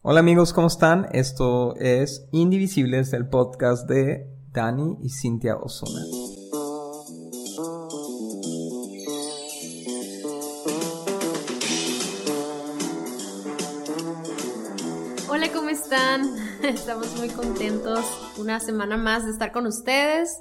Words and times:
Hola 0.00 0.20
amigos, 0.20 0.52
¿cómo 0.52 0.68
están? 0.68 1.08
Esto 1.10 1.74
es 1.74 2.28
Indivisibles, 2.30 3.12
el 3.14 3.28
podcast 3.28 3.88
de 3.88 4.28
Dani 4.52 4.96
y 5.02 5.10
Cintia 5.10 5.56
Osuna. 5.56 6.00
Hola, 15.28 15.52
¿cómo 15.52 15.68
están? 15.68 16.22
Estamos 16.62 17.16
muy 17.16 17.30
contentos 17.30 18.04
una 18.38 18.60
semana 18.60 18.96
más 18.96 19.24
de 19.24 19.32
estar 19.32 19.50
con 19.50 19.66
ustedes. 19.66 20.40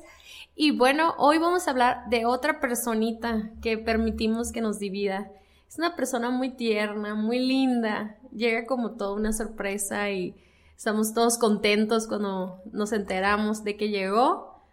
Y 0.55 0.77
bueno, 0.77 1.15
hoy 1.17 1.39
vamos 1.39 1.67
a 1.67 1.71
hablar 1.71 2.07
de 2.11 2.27
otra 2.27 2.59
personita 2.59 3.49
que 3.63 3.79
permitimos 3.79 4.51
que 4.51 4.61
nos 4.61 4.77
divida. 4.77 5.31
Es 5.67 5.77
una 5.77 5.95
persona 5.95 6.29
muy 6.29 6.55
tierna, 6.55 7.15
muy 7.15 7.39
linda. 7.39 8.17
Llega 8.31 8.65
como 8.65 8.91
toda 8.95 9.13
una 9.13 9.33
sorpresa 9.33 10.09
y 10.11 10.35
estamos 10.75 11.13
todos 11.13 11.37
contentos 11.37 12.07
cuando 12.07 12.61
nos 12.71 12.93
enteramos 12.93 13.63
de 13.63 13.75
que 13.75 13.89
llegó, 13.89 14.63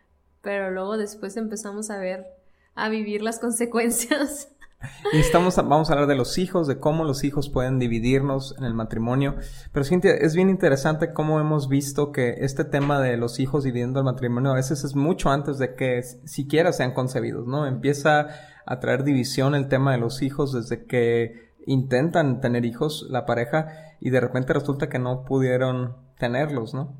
pero 0.40 0.70
luego 0.70 0.96
después 0.96 1.36
empezamos 1.36 1.90
a 1.90 1.98
ver, 1.98 2.26
a 2.74 2.88
vivir 2.88 3.22
las 3.22 3.38
consecuencias. 3.40 4.53
Y 5.12 5.18
estamos, 5.18 5.56
vamos 5.56 5.90
a 5.90 5.92
hablar 5.92 6.08
de 6.08 6.16
los 6.16 6.38
hijos, 6.38 6.66
de 6.66 6.78
cómo 6.78 7.04
los 7.04 7.24
hijos 7.24 7.48
pueden 7.48 7.78
dividirnos 7.78 8.54
en 8.58 8.64
el 8.64 8.74
matrimonio. 8.74 9.36
Pero 9.72 9.84
Cintia, 9.84 10.12
es 10.12 10.34
bien 10.34 10.50
interesante 10.50 11.12
cómo 11.12 11.40
hemos 11.40 11.68
visto 11.68 12.12
que 12.12 12.36
este 12.38 12.64
tema 12.64 13.00
de 13.00 13.16
los 13.16 13.40
hijos 13.40 13.64
dividiendo 13.64 14.00
el 14.00 14.04
matrimonio 14.04 14.50
a 14.50 14.56
veces 14.56 14.84
es 14.84 14.94
mucho 14.94 15.30
antes 15.30 15.58
de 15.58 15.74
que 15.74 16.02
siquiera 16.02 16.72
sean 16.72 16.92
concebidos, 16.92 17.46
¿no? 17.46 17.66
Empieza 17.66 18.28
a 18.66 18.80
traer 18.80 19.04
división 19.04 19.54
el 19.54 19.68
tema 19.68 19.92
de 19.92 19.98
los 19.98 20.22
hijos 20.22 20.52
desde 20.52 20.86
que 20.86 21.52
intentan 21.66 22.40
tener 22.40 22.64
hijos 22.64 23.06
la 23.10 23.26
pareja 23.26 23.68
y 24.00 24.10
de 24.10 24.20
repente 24.20 24.52
resulta 24.52 24.88
que 24.88 24.98
no 24.98 25.24
pudieron 25.24 25.96
tenerlos, 26.18 26.74
¿no? 26.74 26.96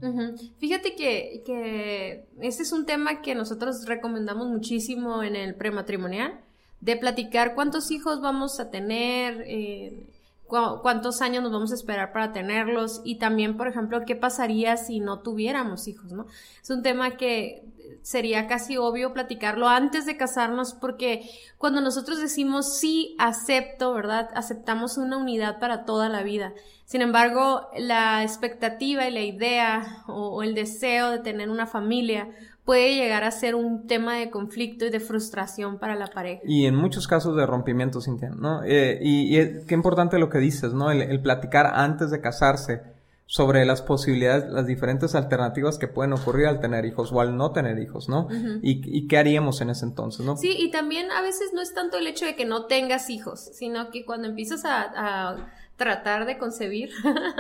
Fíjate 0.59 0.97
que, 0.97 1.43
que 1.45 2.29
este 2.41 2.63
es 2.63 2.73
un 2.73 2.85
tema 2.87 3.23
que 3.23 3.35
nosotros 3.35 3.87
recomendamos 3.87 4.49
muchísimo 4.49 5.23
en 5.23 5.37
el 5.37 5.55
prematrimonial 5.55 6.44
de 6.85 6.97
platicar 6.97 7.55
cuántos 7.55 7.91
hijos 7.91 8.21
vamos 8.21 8.61
a 8.61 8.71
tener, 8.71 9.43
eh, 9.47 10.07
cuántos 10.47 11.23
años 11.23 11.43
nos 11.43 11.51
vamos 11.51 11.73
a 11.73 11.77
esperar 11.77 12.13
para 12.13 12.31
tenerlos 12.31 13.01
y 13.05 13.17
también, 13.17 13.57
por 13.57 13.69
ejemplo, 13.69 14.05
qué 14.07 14.15
pasaría 14.15 14.77
si 14.77 15.01
no 15.01 15.21
tuviéramos 15.21 15.89
hijos, 15.89 16.13
¿no? 16.13 16.27
Es 16.63 16.69
un 16.69 16.83
tema 16.83 17.17
que 17.17 17.65
sería 18.03 18.47
casi 18.47 18.77
obvio 18.77 19.15
platicarlo 19.15 19.67
antes 19.67 20.05
de 20.05 20.19
casarnos 20.19 20.75
porque 20.75 21.23
cuando 21.57 21.81
nosotros 21.81 22.21
decimos 22.21 22.77
sí, 22.79 23.17
acepto, 23.19 23.95
¿verdad? 23.95 24.29
Aceptamos 24.35 24.99
una 24.99 25.17
unidad 25.17 25.59
para 25.59 25.87
toda 25.87 26.11
la 26.11 26.23
vida. 26.23 26.53
Sin 26.85 27.01
embargo, 27.01 27.71
la 27.79 28.23
expectativa 28.23 29.09
y 29.09 29.11
la 29.11 29.23
idea 29.23 30.05
o 30.07 30.43
el 30.43 30.55
deseo 30.55 31.11
de 31.11 31.21
tener 31.21 31.49
una 31.49 31.67
familia 31.67 32.29
puede 32.65 32.95
llegar 32.95 33.25
a 33.25 33.31
ser 33.31 33.55
un 33.55 33.87
tema 33.87 34.17
de 34.17 34.31
conflicto 34.31 34.87
y 34.87 34.91
de 34.91 35.01
frustración 35.01 35.79
para 35.79 35.95
la 35.95 36.07
pareja. 36.07 36.41
Y 36.47 36.67
en 36.67 36.75
muchos 36.75 37.07
casos 37.07 37.37
de 37.37 37.47
rompimiento, 37.47 38.01
Cintia, 38.01 38.31
¿no? 38.31 38.63
Eh, 38.65 38.99
y, 39.03 39.65
qué 39.67 39.75
importante 39.75 40.19
lo 40.19 40.31
que 40.31 40.39
dices, 40.39 40.73
¿no? 40.73 40.91
El, 40.91 41.21
platicar 41.21 41.67
antes 41.75 42.11
de 42.11 42.21
casarse 42.21 42.83
sobre 43.27 43.65
las 43.65 43.83
posibilidades, 43.83 44.51
las 44.51 44.67
diferentes 44.67 45.15
alternativas 45.15 45.79
que 45.79 45.89
pueden 45.89 46.13
ocurrir 46.13 46.47
al 46.47 46.61
tener 46.61 46.85
hijos 46.85 47.11
o 47.13 47.21
al 47.21 47.37
no 47.37 47.53
tener 47.53 47.79
hijos, 47.79 48.09
¿no? 48.09 48.29
y, 48.63 49.09
qué 49.09 49.17
haríamos 49.17 49.63
en 49.63 49.71
ese 49.71 49.87
entonces, 49.87 50.27
¿no? 50.27 50.37
Sí, 50.37 50.55
y 50.59 50.71
también 50.71 51.11
a 51.11 51.23
veces 51.23 51.53
no 51.55 51.63
es 51.63 51.73
tanto 51.73 51.97
el 51.97 52.07
hecho 52.07 52.27
de 52.27 52.37
que 52.37 52.45
no 52.45 52.67
tengas 52.67 53.09
hijos, 53.09 53.41
sino 53.55 53.91
que 53.91 54.05
cuando 54.05 54.29
empiezas 54.29 54.65
a 54.67 55.47
tratar 55.77 56.27
de 56.27 56.39
concebir, 56.39 56.91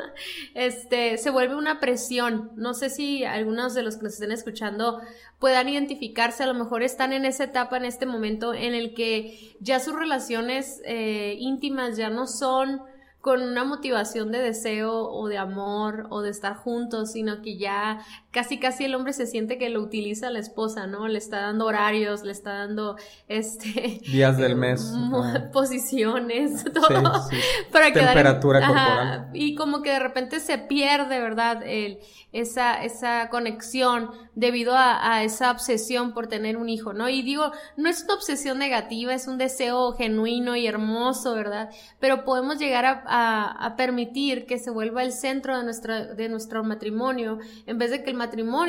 este, 0.54 1.18
se 1.18 1.30
vuelve 1.30 1.54
una 1.54 1.80
presión. 1.80 2.50
No 2.56 2.74
sé 2.74 2.90
si 2.90 3.24
algunos 3.24 3.74
de 3.74 3.82
los 3.82 3.96
que 3.96 4.04
nos 4.04 4.14
estén 4.14 4.32
escuchando 4.32 5.00
puedan 5.38 5.68
identificarse, 5.68 6.42
a 6.42 6.46
lo 6.46 6.54
mejor 6.54 6.82
están 6.82 7.12
en 7.12 7.24
esa 7.24 7.44
etapa, 7.44 7.76
en 7.76 7.84
este 7.84 8.06
momento 8.06 8.54
en 8.54 8.74
el 8.74 8.94
que 8.94 9.56
ya 9.60 9.78
sus 9.80 9.94
relaciones 9.94 10.80
eh, 10.84 11.36
íntimas 11.38 11.96
ya 11.96 12.10
no 12.10 12.26
son 12.26 12.82
con 13.20 13.40
una 13.40 13.64
motivación 13.64 14.30
de 14.32 14.38
deseo 14.38 15.08
o 15.10 15.28
de 15.28 15.38
amor 15.38 16.08
o 16.10 16.20
de 16.20 16.28
estar 16.28 16.56
juntos, 16.56 17.12
sino 17.12 17.40
que 17.40 17.56
ya 17.56 18.04
casi 18.34 18.58
casi 18.58 18.84
el 18.84 18.96
hombre 18.96 19.12
se 19.12 19.28
siente 19.28 19.58
que 19.58 19.70
lo 19.70 19.80
utiliza 19.80 20.28
la 20.28 20.40
esposa, 20.40 20.88
¿no? 20.88 21.06
Le 21.06 21.18
está 21.18 21.40
dando 21.40 21.66
horarios, 21.66 22.24
le 22.24 22.32
está 22.32 22.52
dando 22.52 22.96
este 23.28 24.00
días 24.10 24.36
del 24.36 24.56
mes, 24.56 24.92
posiciones, 25.52 26.64
todo 26.64 26.88
para 27.72 27.92
temperatura 27.92 28.60
corporal. 28.60 29.30
y 29.32 29.54
como 29.54 29.82
que 29.82 29.90
de 29.90 30.00
repente 30.00 30.40
se 30.40 30.58
pierde, 30.58 31.20
¿verdad? 31.20 31.62
El, 31.64 32.00
esa, 32.34 32.82
esa 32.82 33.28
conexión 33.30 34.10
debido 34.34 34.74
a, 34.76 35.22
esa 35.22 35.52
obsesión 35.52 36.12
por 36.12 36.26
tener 36.26 36.56
un 36.56 36.68
hijo, 36.68 36.92
¿no? 36.92 37.08
Y 37.08 37.22
digo, 37.22 37.52
no 37.76 37.88
es 37.88 38.02
una 38.02 38.14
obsesión 38.14 38.58
negativa, 38.58 39.14
es 39.14 39.28
un 39.28 39.38
deseo 39.38 39.92
genuino 39.92 40.56
y 40.56 40.66
hermoso, 40.66 41.34
¿verdad? 41.36 41.70
Pero 42.00 42.24
podemos 42.24 42.58
llegar 42.58 42.84
a, 42.84 43.52
a, 43.64 43.76
permitir 43.76 44.46
que 44.46 44.58
se 44.58 44.70
vuelva 44.70 45.04
el 45.04 45.12
centro 45.12 45.56
de, 45.56 45.62
nuestra, 45.62 46.06
de 46.06 46.28
nuestro 46.28 46.64
matrimonio, 46.64 47.38
en 47.66 47.78
vez 47.78 47.92
de 47.92 48.02
que 48.02 48.10
el 48.10 48.16
matrimonio 48.16 48.23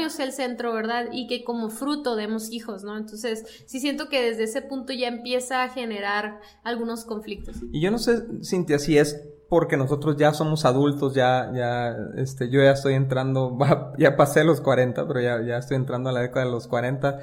sea 0.09 0.25
el 0.25 0.31
centro, 0.31 0.73
¿verdad? 0.73 1.05
Y 1.11 1.27
que 1.27 1.43
como 1.43 1.69
fruto 1.69 2.15
demos 2.15 2.51
hijos, 2.51 2.83
¿no? 2.83 2.97
Entonces, 2.97 3.63
sí 3.65 3.79
siento 3.79 4.09
que 4.09 4.21
desde 4.21 4.43
ese 4.43 4.61
punto 4.61 4.93
ya 4.93 5.07
empieza 5.07 5.63
a 5.63 5.69
generar 5.69 6.39
algunos 6.63 7.05
conflictos. 7.05 7.57
Y 7.71 7.81
yo 7.81 7.91
no 7.91 7.97
sé, 7.97 8.23
Cintia, 8.43 8.79
si 8.79 8.97
es 8.97 9.29
porque 9.49 9.77
nosotros 9.77 10.17
ya 10.17 10.33
somos 10.33 10.65
adultos, 10.65 11.13
ya, 11.13 11.51
ya, 11.53 11.95
este, 12.15 12.49
yo 12.49 12.61
ya 12.61 12.71
estoy 12.71 12.93
entrando, 12.93 13.57
ya 13.97 14.15
pasé 14.15 14.43
los 14.43 14.61
40, 14.61 15.07
pero 15.07 15.21
ya, 15.21 15.41
ya 15.41 15.57
estoy 15.57 15.77
entrando 15.77 16.09
a 16.09 16.13
la 16.13 16.21
década 16.21 16.45
de 16.45 16.51
los 16.51 16.67
40. 16.67 17.19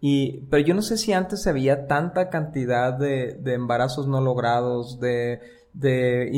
Y, 0.00 0.46
pero 0.50 0.62
yo 0.62 0.74
no 0.74 0.82
sé 0.82 0.98
si 0.98 1.12
antes 1.12 1.46
había 1.46 1.86
tanta 1.86 2.28
cantidad 2.28 2.92
de 2.92 3.54
embarazos 3.54 4.06
no 4.06 4.20
logrados, 4.20 5.00
de, 5.00 5.40
de 5.76 6.30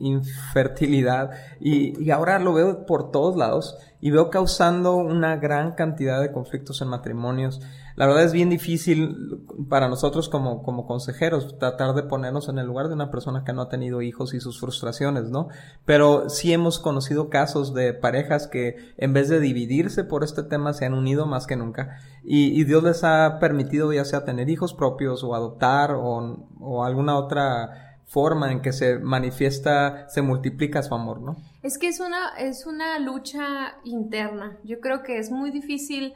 infertilidad 0.00 1.30
y, 1.60 2.02
y, 2.02 2.10
ahora 2.10 2.40
lo 2.40 2.52
veo 2.52 2.84
por 2.84 3.12
todos 3.12 3.36
lados 3.36 3.78
y 4.00 4.10
veo 4.10 4.28
causando 4.28 4.96
una 4.96 5.36
gran 5.36 5.72
cantidad 5.72 6.20
de 6.20 6.32
conflictos 6.32 6.82
en 6.82 6.88
matrimonios. 6.88 7.60
La 7.94 8.06
verdad 8.06 8.24
es 8.24 8.32
bien 8.32 8.50
difícil 8.50 9.46
para 9.68 9.88
nosotros 9.88 10.28
como, 10.28 10.64
como 10.64 10.86
consejeros 10.86 11.58
tratar 11.58 11.94
de 11.94 12.02
ponernos 12.02 12.48
en 12.48 12.58
el 12.58 12.66
lugar 12.66 12.88
de 12.88 12.94
una 12.94 13.10
persona 13.10 13.44
que 13.44 13.52
no 13.52 13.62
ha 13.62 13.68
tenido 13.68 14.02
hijos 14.02 14.34
y 14.34 14.40
sus 14.40 14.58
frustraciones, 14.58 15.24
¿no? 15.30 15.48
Pero 15.84 16.28
sí 16.28 16.52
hemos 16.52 16.80
conocido 16.80 17.28
casos 17.28 17.72
de 17.72 17.94
parejas 17.94 18.48
que 18.48 18.94
en 18.96 19.12
vez 19.12 19.28
de 19.28 19.38
dividirse 19.38 20.02
por 20.02 20.24
este 20.24 20.42
tema 20.42 20.72
se 20.72 20.86
han 20.86 20.94
unido 20.94 21.26
más 21.26 21.46
que 21.46 21.56
nunca 21.56 21.98
y, 22.24 22.60
y 22.60 22.64
Dios 22.64 22.82
les 22.82 23.04
ha 23.04 23.38
permitido 23.38 23.92
ya 23.92 24.04
sea 24.04 24.24
tener 24.24 24.48
hijos 24.48 24.74
propios 24.74 25.22
o 25.22 25.36
adoptar 25.36 25.92
o, 25.92 26.48
o 26.58 26.84
alguna 26.84 27.16
otra 27.16 27.89
forma 28.10 28.50
en 28.50 28.60
que 28.60 28.72
se 28.72 28.98
manifiesta, 28.98 30.08
se 30.08 30.20
multiplica 30.20 30.82
su 30.82 30.92
amor, 30.96 31.20
¿no? 31.20 31.36
Es 31.62 31.78
que 31.78 31.86
es 31.86 32.00
una, 32.00 32.30
es 32.38 32.66
una 32.66 32.98
lucha 32.98 33.76
interna. 33.84 34.58
Yo 34.64 34.80
creo 34.80 35.04
que 35.04 35.18
es 35.18 35.30
muy 35.30 35.52
difícil 35.52 36.14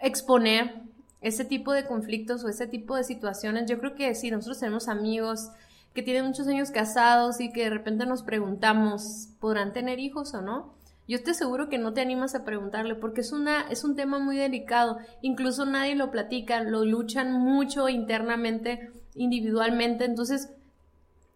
exponer 0.00 0.82
ese 1.22 1.46
tipo 1.46 1.72
de 1.72 1.86
conflictos 1.86 2.44
o 2.44 2.50
ese 2.50 2.66
tipo 2.66 2.94
de 2.94 3.04
situaciones. 3.04 3.70
Yo 3.70 3.78
creo 3.78 3.94
que 3.94 4.14
si 4.14 4.30
nosotros 4.30 4.60
tenemos 4.60 4.86
amigos 4.86 5.48
que 5.94 6.02
tienen 6.02 6.26
muchos 6.26 6.46
años 6.46 6.70
casados 6.70 7.40
y 7.40 7.50
que 7.50 7.64
de 7.64 7.70
repente 7.70 8.04
nos 8.04 8.22
preguntamos, 8.22 9.30
¿podrán 9.40 9.72
tener 9.72 9.98
hijos 9.98 10.34
o 10.34 10.42
no? 10.42 10.74
Yo 11.08 11.16
estoy 11.16 11.32
seguro 11.32 11.70
que 11.70 11.78
no 11.78 11.94
te 11.94 12.02
animas 12.02 12.34
a 12.34 12.44
preguntarle 12.44 12.96
porque 12.96 13.22
es 13.22 13.32
una 13.32 13.62
es 13.70 13.82
un 13.82 13.96
tema 13.96 14.18
muy 14.18 14.36
delicado, 14.36 14.98
incluso 15.22 15.64
nadie 15.64 15.96
lo 15.96 16.10
platica, 16.10 16.62
lo 16.62 16.84
luchan 16.84 17.32
mucho 17.32 17.88
internamente, 17.88 18.90
individualmente, 19.14 20.04
entonces 20.04 20.50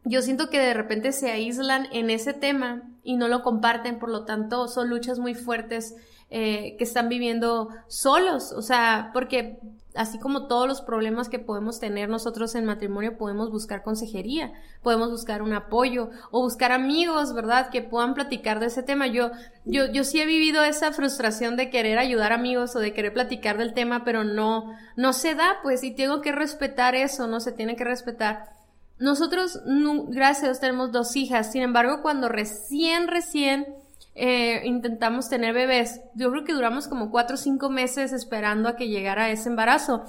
yo 0.04 0.22
siento 0.22 0.50
que 0.50 0.60
de 0.60 0.74
repente 0.74 1.12
se 1.12 1.30
aíslan 1.30 1.88
en 1.92 2.10
ese 2.10 2.34
tema 2.34 2.82
y 3.02 3.16
no 3.16 3.28
lo 3.28 3.42
comparten, 3.42 3.98
por 3.98 4.10
lo 4.10 4.24
tanto 4.24 4.68
son 4.68 4.88
luchas 4.90 5.18
muy 5.18 5.34
fuertes 5.34 5.94
eh, 6.30 6.76
que 6.78 6.84
están 6.84 7.08
viviendo 7.08 7.68
solos, 7.86 8.52
o 8.52 8.62
sea, 8.62 9.10
porque 9.12 9.58
así 9.94 10.18
como 10.18 10.46
todos 10.46 10.66
los 10.66 10.82
problemas 10.82 11.28
que 11.28 11.38
podemos 11.38 11.78
tener 11.78 12.08
nosotros 12.08 12.54
en 12.54 12.64
matrimonio, 12.64 13.16
podemos 13.16 13.50
buscar 13.50 13.82
consejería, 13.82 14.52
podemos 14.82 15.10
buscar 15.10 15.42
un 15.42 15.52
apoyo 15.52 16.10
o 16.30 16.42
buscar 16.42 16.72
amigos, 16.72 17.32
¿verdad? 17.32 17.70
Que 17.70 17.82
puedan 17.82 18.14
platicar 18.14 18.58
de 18.58 18.66
ese 18.66 18.82
tema. 18.82 19.06
Yo, 19.06 19.30
yo, 19.64 19.86
yo 19.86 20.02
sí 20.02 20.20
he 20.20 20.26
vivido 20.26 20.64
esa 20.64 20.92
frustración 20.92 21.56
de 21.56 21.70
querer 21.70 21.98
ayudar 21.98 22.32
amigos 22.32 22.74
o 22.74 22.80
de 22.80 22.92
querer 22.92 23.12
platicar 23.12 23.56
del 23.56 23.72
tema, 23.72 24.04
pero 24.04 24.24
no, 24.24 24.72
no 24.96 25.12
se 25.12 25.34
da, 25.34 25.58
pues, 25.62 25.84
y 25.84 25.94
tengo 25.94 26.20
que 26.20 26.32
respetar 26.32 26.94
eso, 26.96 27.28
no 27.28 27.38
se 27.38 27.52
tiene 27.52 27.76
que 27.76 27.84
respetar 27.84 28.53
nosotros, 28.98 29.60
gracias 30.08 30.44
a 30.44 30.46
Dios, 30.46 30.60
tenemos 30.60 30.92
dos 30.92 31.16
hijas. 31.16 31.50
Sin 31.52 31.62
embargo, 31.62 32.00
cuando 32.02 32.28
recién, 32.28 33.08
recién 33.08 33.66
eh, 34.14 34.62
intentamos 34.64 35.28
tener 35.28 35.52
bebés, 35.52 36.00
yo 36.14 36.30
creo 36.30 36.44
que 36.44 36.52
duramos 36.52 36.86
como 36.86 37.10
cuatro 37.10 37.34
o 37.34 37.38
cinco 37.38 37.70
meses 37.70 38.12
esperando 38.12 38.68
a 38.68 38.76
que 38.76 38.88
llegara 38.88 39.30
ese 39.30 39.48
embarazo. 39.48 40.04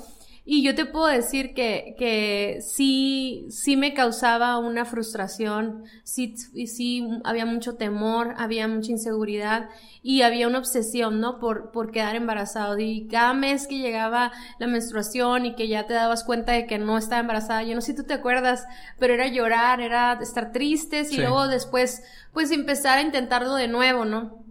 Y 0.48 0.62
yo 0.62 0.76
te 0.76 0.86
puedo 0.86 1.08
decir 1.08 1.56
que, 1.56 1.96
que 1.98 2.60
sí, 2.62 3.48
sí 3.50 3.76
me 3.78 3.96
causaba 3.96 4.60
una 4.60 4.86
frustración, 4.86 5.86
sí, 6.04 6.36
sí 6.68 7.04
había 7.24 7.48
mucho 7.48 7.78
temor, 7.78 8.36
había 8.38 8.68
mucha 8.68 8.92
inseguridad 8.92 9.70
y 10.04 10.22
había 10.22 10.48
una 10.48 10.60
obsesión, 10.60 11.20
¿no? 11.20 11.40
Por, 11.40 11.72
por 11.72 11.92
quedar 11.92 12.16
embarazado. 12.16 12.78
Y 12.78 13.08
cada 13.08 13.34
mes 13.34 13.66
que 13.66 13.80
llegaba 13.80 14.32
la 14.60 14.68
menstruación 14.68 15.48
y 15.48 15.56
que 15.56 15.68
ya 15.68 15.88
te 15.88 15.96
dabas 15.96 16.24
cuenta 16.24 16.52
de 16.52 16.68
que 16.68 16.78
no 16.78 17.00
estaba 17.00 17.22
embarazada, 17.22 17.64
yo 17.64 17.74
no 17.74 17.82
sé 17.82 17.94
si 17.94 17.98
tú 17.98 18.04
te 18.04 18.14
acuerdas, 18.14 18.68
pero 19.00 19.16
era 19.16 19.28
llorar, 19.28 19.82
era 19.82 20.20
estar 20.22 20.52
tristes 20.52 21.12
y 21.12 21.18
luego 21.18 21.48
después, 21.48 22.04
pues 22.34 22.52
empezar 22.52 23.00
a 23.00 23.02
intentarlo 23.02 23.56
de 23.56 23.68
nuevo, 23.68 24.06
¿no? 24.06 24.45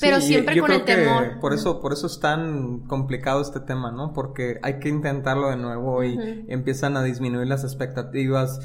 Pero 0.00 0.20
siempre 0.20 0.58
con 0.58 0.72
el 0.72 0.84
temor. 0.84 1.38
Por 1.40 1.54
eso, 1.54 1.80
por 1.80 1.92
eso 1.92 2.06
es 2.06 2.18
tan 2.18 2.80
complicado 2.80 3.40
este 3.40 3.60
tema, 3.60 3.92
¿no? 3.92 4.12
Porque 4.12 4.58
hay 4.62 4.78
que 4.80 4.88
intentarlo 4.88 5.48
de 5.48 5.56
nuevo 5.56 6.02
y 6.02 6.18
empiezan 6.48 6.96
a 6.96 7.02
disminuir 7.02 7.46
las 7.46 7.64
expectativas 7.64 8.60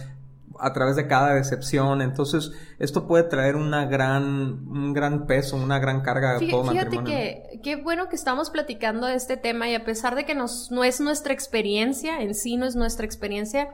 a 0.59 0.73
través 0.73 0.95
de 0.95 1.07
cada 1.07 1.33
decepción. 1.33 2.01
Entonces, 2.01 2.51
esto 2.79 3.07
puede 3.07 3.23
traer 3.23 3.55
una 3.55 3.85
gran, 3.85 4.67
un 4.67 4.93
gran 4.93 5.25
peso, 5.25 5.57
una 5.57 5.79
gran 5.79 6.01
carga 6.01 6.37
a 6.37 6.39
todo 6.39 6.63
matrimonio. 6.63 6.89
Fíjate 6.89 7.03
que, 7.03 7.59
qué 7.61 7.75
bueno 7.75 8.09
que 8.09 8.15
estamos 8.15 8.49
platicando 8.49 9.07
de 9.07 9.15
este 9.15 9.37
tema 9.37 9.69
y 9.69 9.75
a 9.75 9.83
pesar 9.83 10.15
de 10.15 10.25
que 10.25 10.35
nos, 10.35 10.71
no 10.71 10.83
es 10.83 11.01
nuestra 11.01 11.33
experiencia, 11.33 12.21
en 12.21 12.35
sí 12.35 12.57
no 12.57 12.65
es 12.65 12.75
nuestra 12.75 13.05
experiencia, 13.05 13.69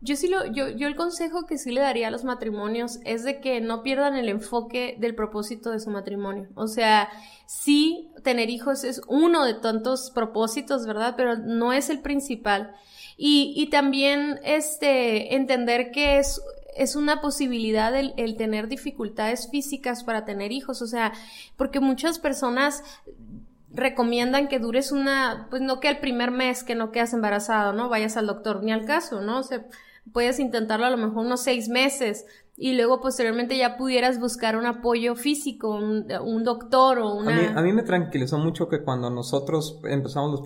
yo 0.00 0.14
sí 0.14 0.28
lo, 0.28 0.46
yo, 0.46 0.68
yo 0.68 0.86
el 0.86 0.94
consejo 0.94 1.46
que 1.46 1.58
sí 1.58 1.72
le 1.72 1.80
daría 1.80 2.08
a 2.08 2.10
los 2.10 2.22
matrimonios 2.24 3.00
es 3.04 3.24
de 3.24 3.40
que 3.40 3.60
no 3.60 3.82
pierdan 3.82 4.14
el 4.14 4.28
enfoque 4.28 4.96
del 4.98 5.14
propósito 5.14 5.70
de 5.70 5.80
su 5.80 5.90
matrimonio. 5.90 6.48
O 6.54 6.68
sea, 6.68 7.08
sí, 7.46 8.10
tener 8.22 8.48
hijos 8.48 8.84
es 8.84 9.00
uno 9.08 9.44
de 9.44 9.54
tantos 9.54 10.12
propósitos, 10.12 10.86
¿verdad? 10.86 11.14
Pero 11.16 11.36
no 11.36 11.72
es 11.72 11.90
el 11.90 12.00
principal. 12.00 12.74
Y, 13.16 13.52
y 13.56 13.70
también, 13.70 14.38
este, 14.44 15.34
entender 15.34 15.90
que 15.90 16.18
es, 16.18 16.40
es 16.76 16.94
una 16.94 17.20
posibilidad 17.20 17.94
el, 17.96 18.14
el, 18.16 18.36
tener 18.36 18.68
dificultades 18.68 19.48
físicas 19.50 20.04
para 20.04 20.24
tener 20.24 20.52
hijos, 20.52 20.80
o 20.80 20.86
sea, 20.86 21.12
porque 21.56 21.80
muchas 21.80 22.20
personas 22.20 22.84
recomiendan 23.72 24.46
que 24.46 24.60
dures 24.60 24.92
una, 24.92 25.48
pues 25.50 25.60
no 25.60 25.80
que 25.80 25.88
el 25.88 25.98
primer 25.98 26.30
mes 26.30 26.62
que 26.62 26.76
no 26.76 26.92
quedas 26.92 27.12
embarazado, 27.12 27.72
¿no? 27.72 27.88
Vayas 27.88 28.16
al 28.16 28.28
doctor, 28.28 28.62
ni 28.62 28.70
al 28.70 28.84
caso, 28.84 29.20
¿no? 29.20 29.40
O 29.40 29.42
sea, 29.42 29.66
puedes 30.12 30.38
intentarlo 30.38 30.86
a 30.86 30.90
lo 30.90 30.96
mejor 30.96 31.26
unos 31.26 31.42
seis 31.42 31.68
meses 31.68 32.24
y 32.60 32.74
luego 32.74 33.00
posteriormente 33.00 33.56
ya 33.56 33.76
pudieras 33.76 34.18
buscar 34.18 34.56
un 34.56 34.66
apoyo 34.66 35.14
físico, 35.14 35.76
un, 35.76 36.42
doctor 36.42 36.98
o 36.98 37.14
una... 37.14 37.56
A 37.56 37.62
mí, 37.62 37.72
me 37.72 37.84
tranquilizó 37.84 38.36
mucho 38.36 38.68
que 38.68 38.82
cuando 38.82 39.10
nosotros 39.10 39.80
empezamos 39.84 40.32
los 40.32 40.40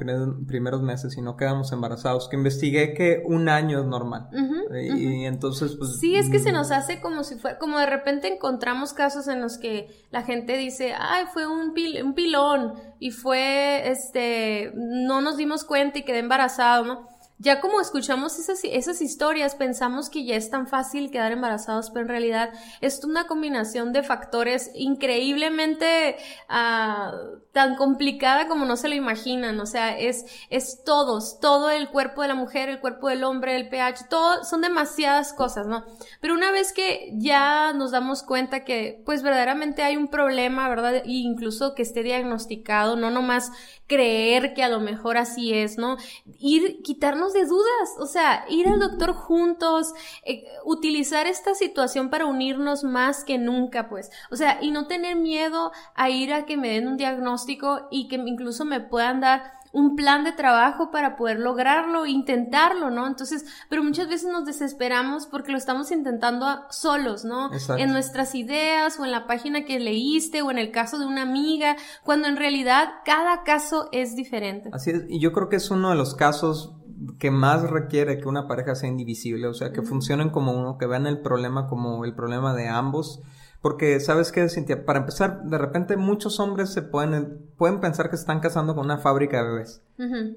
primeros, 0.46 0.82
meses 0.82 1.16
y 1.16 1.22
no 1.22 1.38
quedamos 1.38 1.72
embarazados, 1.72 2.28
que 2.28 2.36
investigué 2.36 2.92
que 2.92 3.22
un 3.24 3.48
año 3.48 3.80
es 3.80 3.86
normal. 3.86 4.28
y, 4.74 5.24
entonces, 5.24 5.74
pues... 5.78 5.98
Sí, 6.00 6.14
es 6.14 6.28
que 6.28 6.38
se 6.38 6.50
mm. 6.50 6.54
nos 6.54 6.70
hace 6.70 7.00
como 7.00 7.24
si 7.24 7.36
fuera, 7.36 7.58
como 7.58 7.78
de 7.78 7.86
repente 7.86 8.28
encontramos 8.28 8.92
casos 8.92 9.26
en 9.26 9.40
los 9.40 9.56
que 9.56 9.88
la 10.10 10.22
gente 10.22 10.58
dice, 10.58 10.92
ay, 10.98 11.24
fue 11.32 11.46
un, 11.46 11.72
un 12.04 12.14
pilón 12.14 12.74
y 12.98 13.10
fue, 13.10 13.88
este, 13.90 14.70
no 14.74 15.22
nos 15.22 15.38
dimos 15.38 15.64
cuenta 15.64 16.00
y 16.00 16.04
quedé 16.04 16.18
embarazado, 16.18 16.84
¿no? 16.84 17.11
Ya 17.42 17.60
como 17.60 17.80
escuchamos 17.80 18.38
esas, 18.38 18.60
esas 18.62 19.02
historias, 19.02 19.56
pensamos 19.56 20.08
que 20.08 20.24
ya 20.24 20.36
es 20.36 20.48
tan 20.48 20.68
fácil 20.68 21.10
quedar 21.10 21.32
embarazados, 21.32 21.90
pero 21.90 22.02
en 22.02 22.08
realidad 22.08 22.52
es 22.80 23.02
una 23.02 23.26
combinación 23.26 23.92
de 23.92 24.04
factores 24.04 24.70
increíblemente 24.74 26.16
uh, 26.48 27.40
tan 27.50 27.74
complicada 27.74 28.46
como 28.46 28.64
no 28.64 28.76
se 28.76 28.88
lo 28.88 28.94
imaginan. 28.94 29.58
O 29.58 29.66
sea, 29.66 29.98
es, 29.98 30.24
es 30.50 30.84
todos, 30.84 31.40
todo 31.40 31.70
el 31.70 31.88
cuerpo 31.88 32.22
de 32.22 32.28
la 32.28 32.36
mujer, 32.36 32.68
el 32.68 32.78
cuerpo 32.78 33.08
del 33.08 33.24
hombre, 33.24 33.56
el 33.56 33.68
pH, 33.68 34.06
todo, 34.08 34.44
son 34.44 34.60
demasiadas 34.60 35.32
cosas, 35.32 35.66
¿no? 35.66 35.84
Pero 36.20 36.34
una 36.34 36.52
vez 36.52 36.72
que 36.72 37.10
ya 37.14 37.72
nos 37.72 37.90
damos 37.90 38.22
cuenta 38.22 38.64
que, 38.64 39.02
pues 39.04 39.24
verdaderamente 39.24 39.82
hay 39.82 39.96
un 39.96 40.06
problema, 40.06 40.68
¿verdad? 40.68 40.94
E 40.94 41.02
incluso 41.06 41.74
que 41.74 41.82
esté 41.82 42.04
diagnosticado, 42.04 42.94
no 42.94 43.10
nomás 43.10 43.50
creer 43.88 44.54
que 44.54 44.62
a 44.62 44.68
lo 44.68 44.80
mejor 44.80 45.18
así 45.18 45.52
es, 45.52 45.76
¿no? 45.76 45.96
Ir, 46.38 46.82
quitarnos 46.82 47.31
de 47.32 47.44
dudas, 47.44 47.96
o 47.98 48.06
sea, 48.06 48.44
ir 48.48 48.68
al 48.68 48.80
doctor 48.80 49.12
juntos, 49.12 49.94
eh, 50.24 50.44
utilizar 50.64 51.26
esta 51.26 51.54
situación 51.54 52.10
para 52.10 52.26
unirnos 52.26 52.84
más 52.84 53.24
que 53.24 53.38
nunca, 53.38 53.88
pues, 53.88 54.10
o 54.30 54.36
sea, 54.36 54.58
y 54.62 54.70
no 54.70 54.86
tener 54.86 55.16
miedo 55.16 55.72
a 55.94 56.10
ir 56.10 56.32
a 56.32 56.44
que 56.44 56.56
me 56.56 56.70
den 56.70 56.88
un 56.88 56.96
diagnóstico 56.96 57.88
y 57.90 58.08
que 58.08 58.16
incluso 58.16 58.64
me 58.64 58.80
puedan 58.80 59.20
dar 59.20 59.62
un 59.72 59.96
plan 59.96 60.22
de 60.22 60.32
trabajo 60.32 60.90
para 60.90 61.16
poder 61.16 61.38
lograrlo, 61.40 62.06
intentarlo, 62.06 62.90
¿no? 62.90 63.06
Entonces, 63.06 63.46
pero 63.68 63.82
muchas 63.82 64.08
veces 64.08 64.30
nos 64.30 64.44
desesperamos 64.44 65.26
porque 65.26 65.50
lo 65.50 65.58
estamos 65.58 65.90
intentando 65.90 66.46
solos, 66.70 67.24
¿no? 67.24 67.50
En 67.78 67.92
nuestras 67.92 68.34
ideas 68.34 68.98
o 69.00 69.04
en 69.04 69.10
la 69.10 69.26
página 69.26 69.64
que 69.64 69.80
leíste 69.80 70.42
o 70.42 70.50
en 70.50 70.58
el 70.58 70.70
caso 70.70 70.98
de 70.98 71.06
una 71.06 71.22
amiga, 71.22 71.76
cuando 72.04 72.28
en 72.28 72.36
realidad 72.36 72.90
cada 73.04 73.44
caso 73.44 73.88
es 73.92 74.14
diferente. 74.14 74.68
Así 74.72 74.90
es, 74.90 75.04
y 75.08 75.18
yo 75.20 75.32
creo 75.32 75.48
que 75.48 75.56
es 75.56 75.70
uno 75.70 75.90
de 75.90 75.96
los 75.96 76.14
casos 76.14 76.74
que 77.18 77.30
más 77.30 77.68
requiere 77.68 78.18
que 78.18 78.28
una 78.28 78.46
pareja 78.46 78.74
sea 78.74 78.88
indivisible, 78.88 79.46
o 79.46 79.54
sea, 79.54 79.72
que 79.72 79.82
funcionen 79.82 80.30
como 80.30 80.52
uno, 80.52 80.78
que 80.78 80.86
vean 80.86 81.06
el 81.06 81.20
problema 81.20 81.66
como 81.68 82.04
el 82.04 82.14
problema 82.14 82.54
de 82.54 82.68
ambos 82.68 83.22
porque, 83.62 84.00
¿sabes 84.00 84.32
qué, 84.32 84.48
Cintia? 84.48 84.84
Para 84.84 84.98
empezar, 84.98 85.44
de 85.44 85.56
repente 85.56 85.96
muchos 85.96 86.40
hombres 86.40 86.72
se 86.72 86.82
pueden, 86.82 87.46
pueden 87.56 87.78
pensar 87.78 88.10
que 88.10 88.16
se 88.16 88.22
están 88.22 88.40
casando 88.40 88.74
con 88.74 88.84
una 88.84 88.98
fábrica 88.98 89.36
de 89.38 89.48
bebés. 89.48 89.82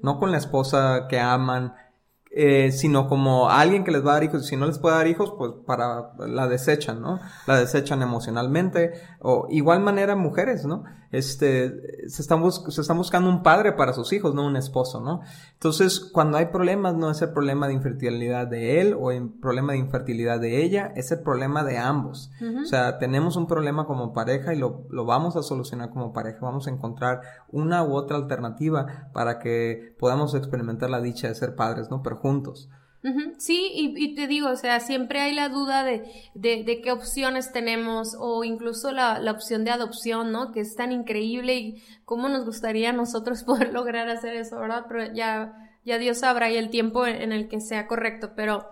No 0.00 0.20
con 0.20 0.30
la 0.30 0.38
esposa 0.38 1.08
que 1.08 1.18
aman, 1.18 1.74
eh, 2.30 2.70
sino 2.70 3.08
como 3.08 3.50
alguien 3.50 3.82
que 3.82 3.90
les 3.90 4.06
va 4.06 4.12
a 4.12 4.14
dar 4.14 4.22
hijos. 4.22 4.46
Si 4.46 4.56
no 4.56 4.66
les 4.66 4.78
puede 4.78 4.94
dar 4.94 5.08
hijos, 5.08 5.34
pues 5.36 5.54
para 5.66 6.12
la 6.18 6.46
desechan, 6.46 7.02
¿no? 7.02 7.18
La 7.48 7.58
desechan 7.58 8.00
emocionalmente. 8.00 8.92
O 9.18 9.48
igual 9.50 9.80
manera 9.80 10.14
mujeres, 10.14 10.64
¿no? 10.64 10.84
Este, 11.16 12.08
se 12.08 12.22
están, 12.22 12.42
se 12.50 12.80
están 12.80 12.96
buscando 12.96 13.28
un 13.28 13.42
padre 13.42 13.72
para 13.72 13.92
sus 13.92 14.12
hijos, 14.12 14.34
no 14.34 14.46
un 14.46 14.56
esposo, 14.56 15.00
¿no? 15.00 15.20
Entonces, 15.54 16.00
cuando 16.00 16.38
hay 16.38 16.46
problemas, 16.46 16.94
no 16.94 17.10
es 17.10 17.22
el 17.22 17.30
problema 17.30 17.68
de 17.68 17.74
infertilidad 17.74 18.46
de 18.46 18.80
él 18.80 18.96
o 18.98 19.10
el 19.10 19.28
problema 19.30 19.72
de 19.72 19.78
infertilidad 19.78 20.40
de 20.40 20.62
ella, 20.62 20.92
es 20.96 21.10
el 21.12 21.20
problema 21.20 21.64
de 21.64 21.78
ambos. 21.78 22.30
O 22.62 22.64
sea, 22.66 22.98
tenemos 22.98 23.36
un 23.36 23.46
problema 23.46 23.86
como 23.86 24.12
pareja 24.12 24.54
y 24.54 24.58
lo, 24.58 24.86
lo 24.90 25.04
vamos 25.04 25.36
a 25.36 25.42
solucionar 25.42 25.90
como 25.90 26.12
pareja. 26.12 26.38
Vamos 26.42 26.66
a 26.66 26.70
encontrar 26.70 27.20
una 27.50 27.82
u 27.82 27.94
otra 27.94 28.16
alternativa 28.16 29.10
para 29.12 29.38
que 29.38 29.94
podamos 29.98 30.34
experimentar 30.34 30.90
la 30.90 31.00
dicha 31.00 31.28
de 31.28 31.34
ser 31.34 31.54
padres, 31.54 31.90
¿no? 31.90 32.02
Pero 32.02 32.16
juntos. 32.16 32.68
Sí, 33.38 33.70
y, 33.72 34.14
te 34.14 34.26
digo, 34.26 34.48
o 34.48 34.56
sea, 34.56 34.80
siempre 34.80 35.20
hay 35.20 35.32
la 35.32 35.48
duda 35.48 35.84
de, 35.84 36.10
de, 36.34 36.80
qué 36.82 36.90
opciones 36.90 37.52
tenemos 37.52 38.16
o 38.18 38.42
incluso 38.42 38.90
la, 38.90 39.20
la, 39.20 39.30
opción 39.30 39.64
de 39.64 39.70
adopción, 39.70 40.32
¿no? 40.32 40.50
Que 40.50 40.60
es 40.60 40.74
tan 40.74 40.90
increíble 40.90 41.54
y 41.54 41.82
cómo 42.04 42.28
nos 42.28 42.44
gustaría 42.44 42.90
a 42.90 42.92
nosotros 42.92 43.42
poder 43.44 43.72
lograr 43.72 44.08
hacer 44.08 44.34
eso, 44.34 44.58
¿verdad? 44.58 44.86
Pero 44.88 45.12
ya, 45.12 45.70
ya 45.84 45.98
Dios 45.98 46.18
sabrá 46.18 46.50
y 46.50 46.56
el 46.56 46.70
tiempo 46.70 47.06
en 47.06 47.32
el 47.32 47.48
que 47.48 47.60
sea 47.60 47.86
correcto, 47.86 48.32
pero 48.34 48.66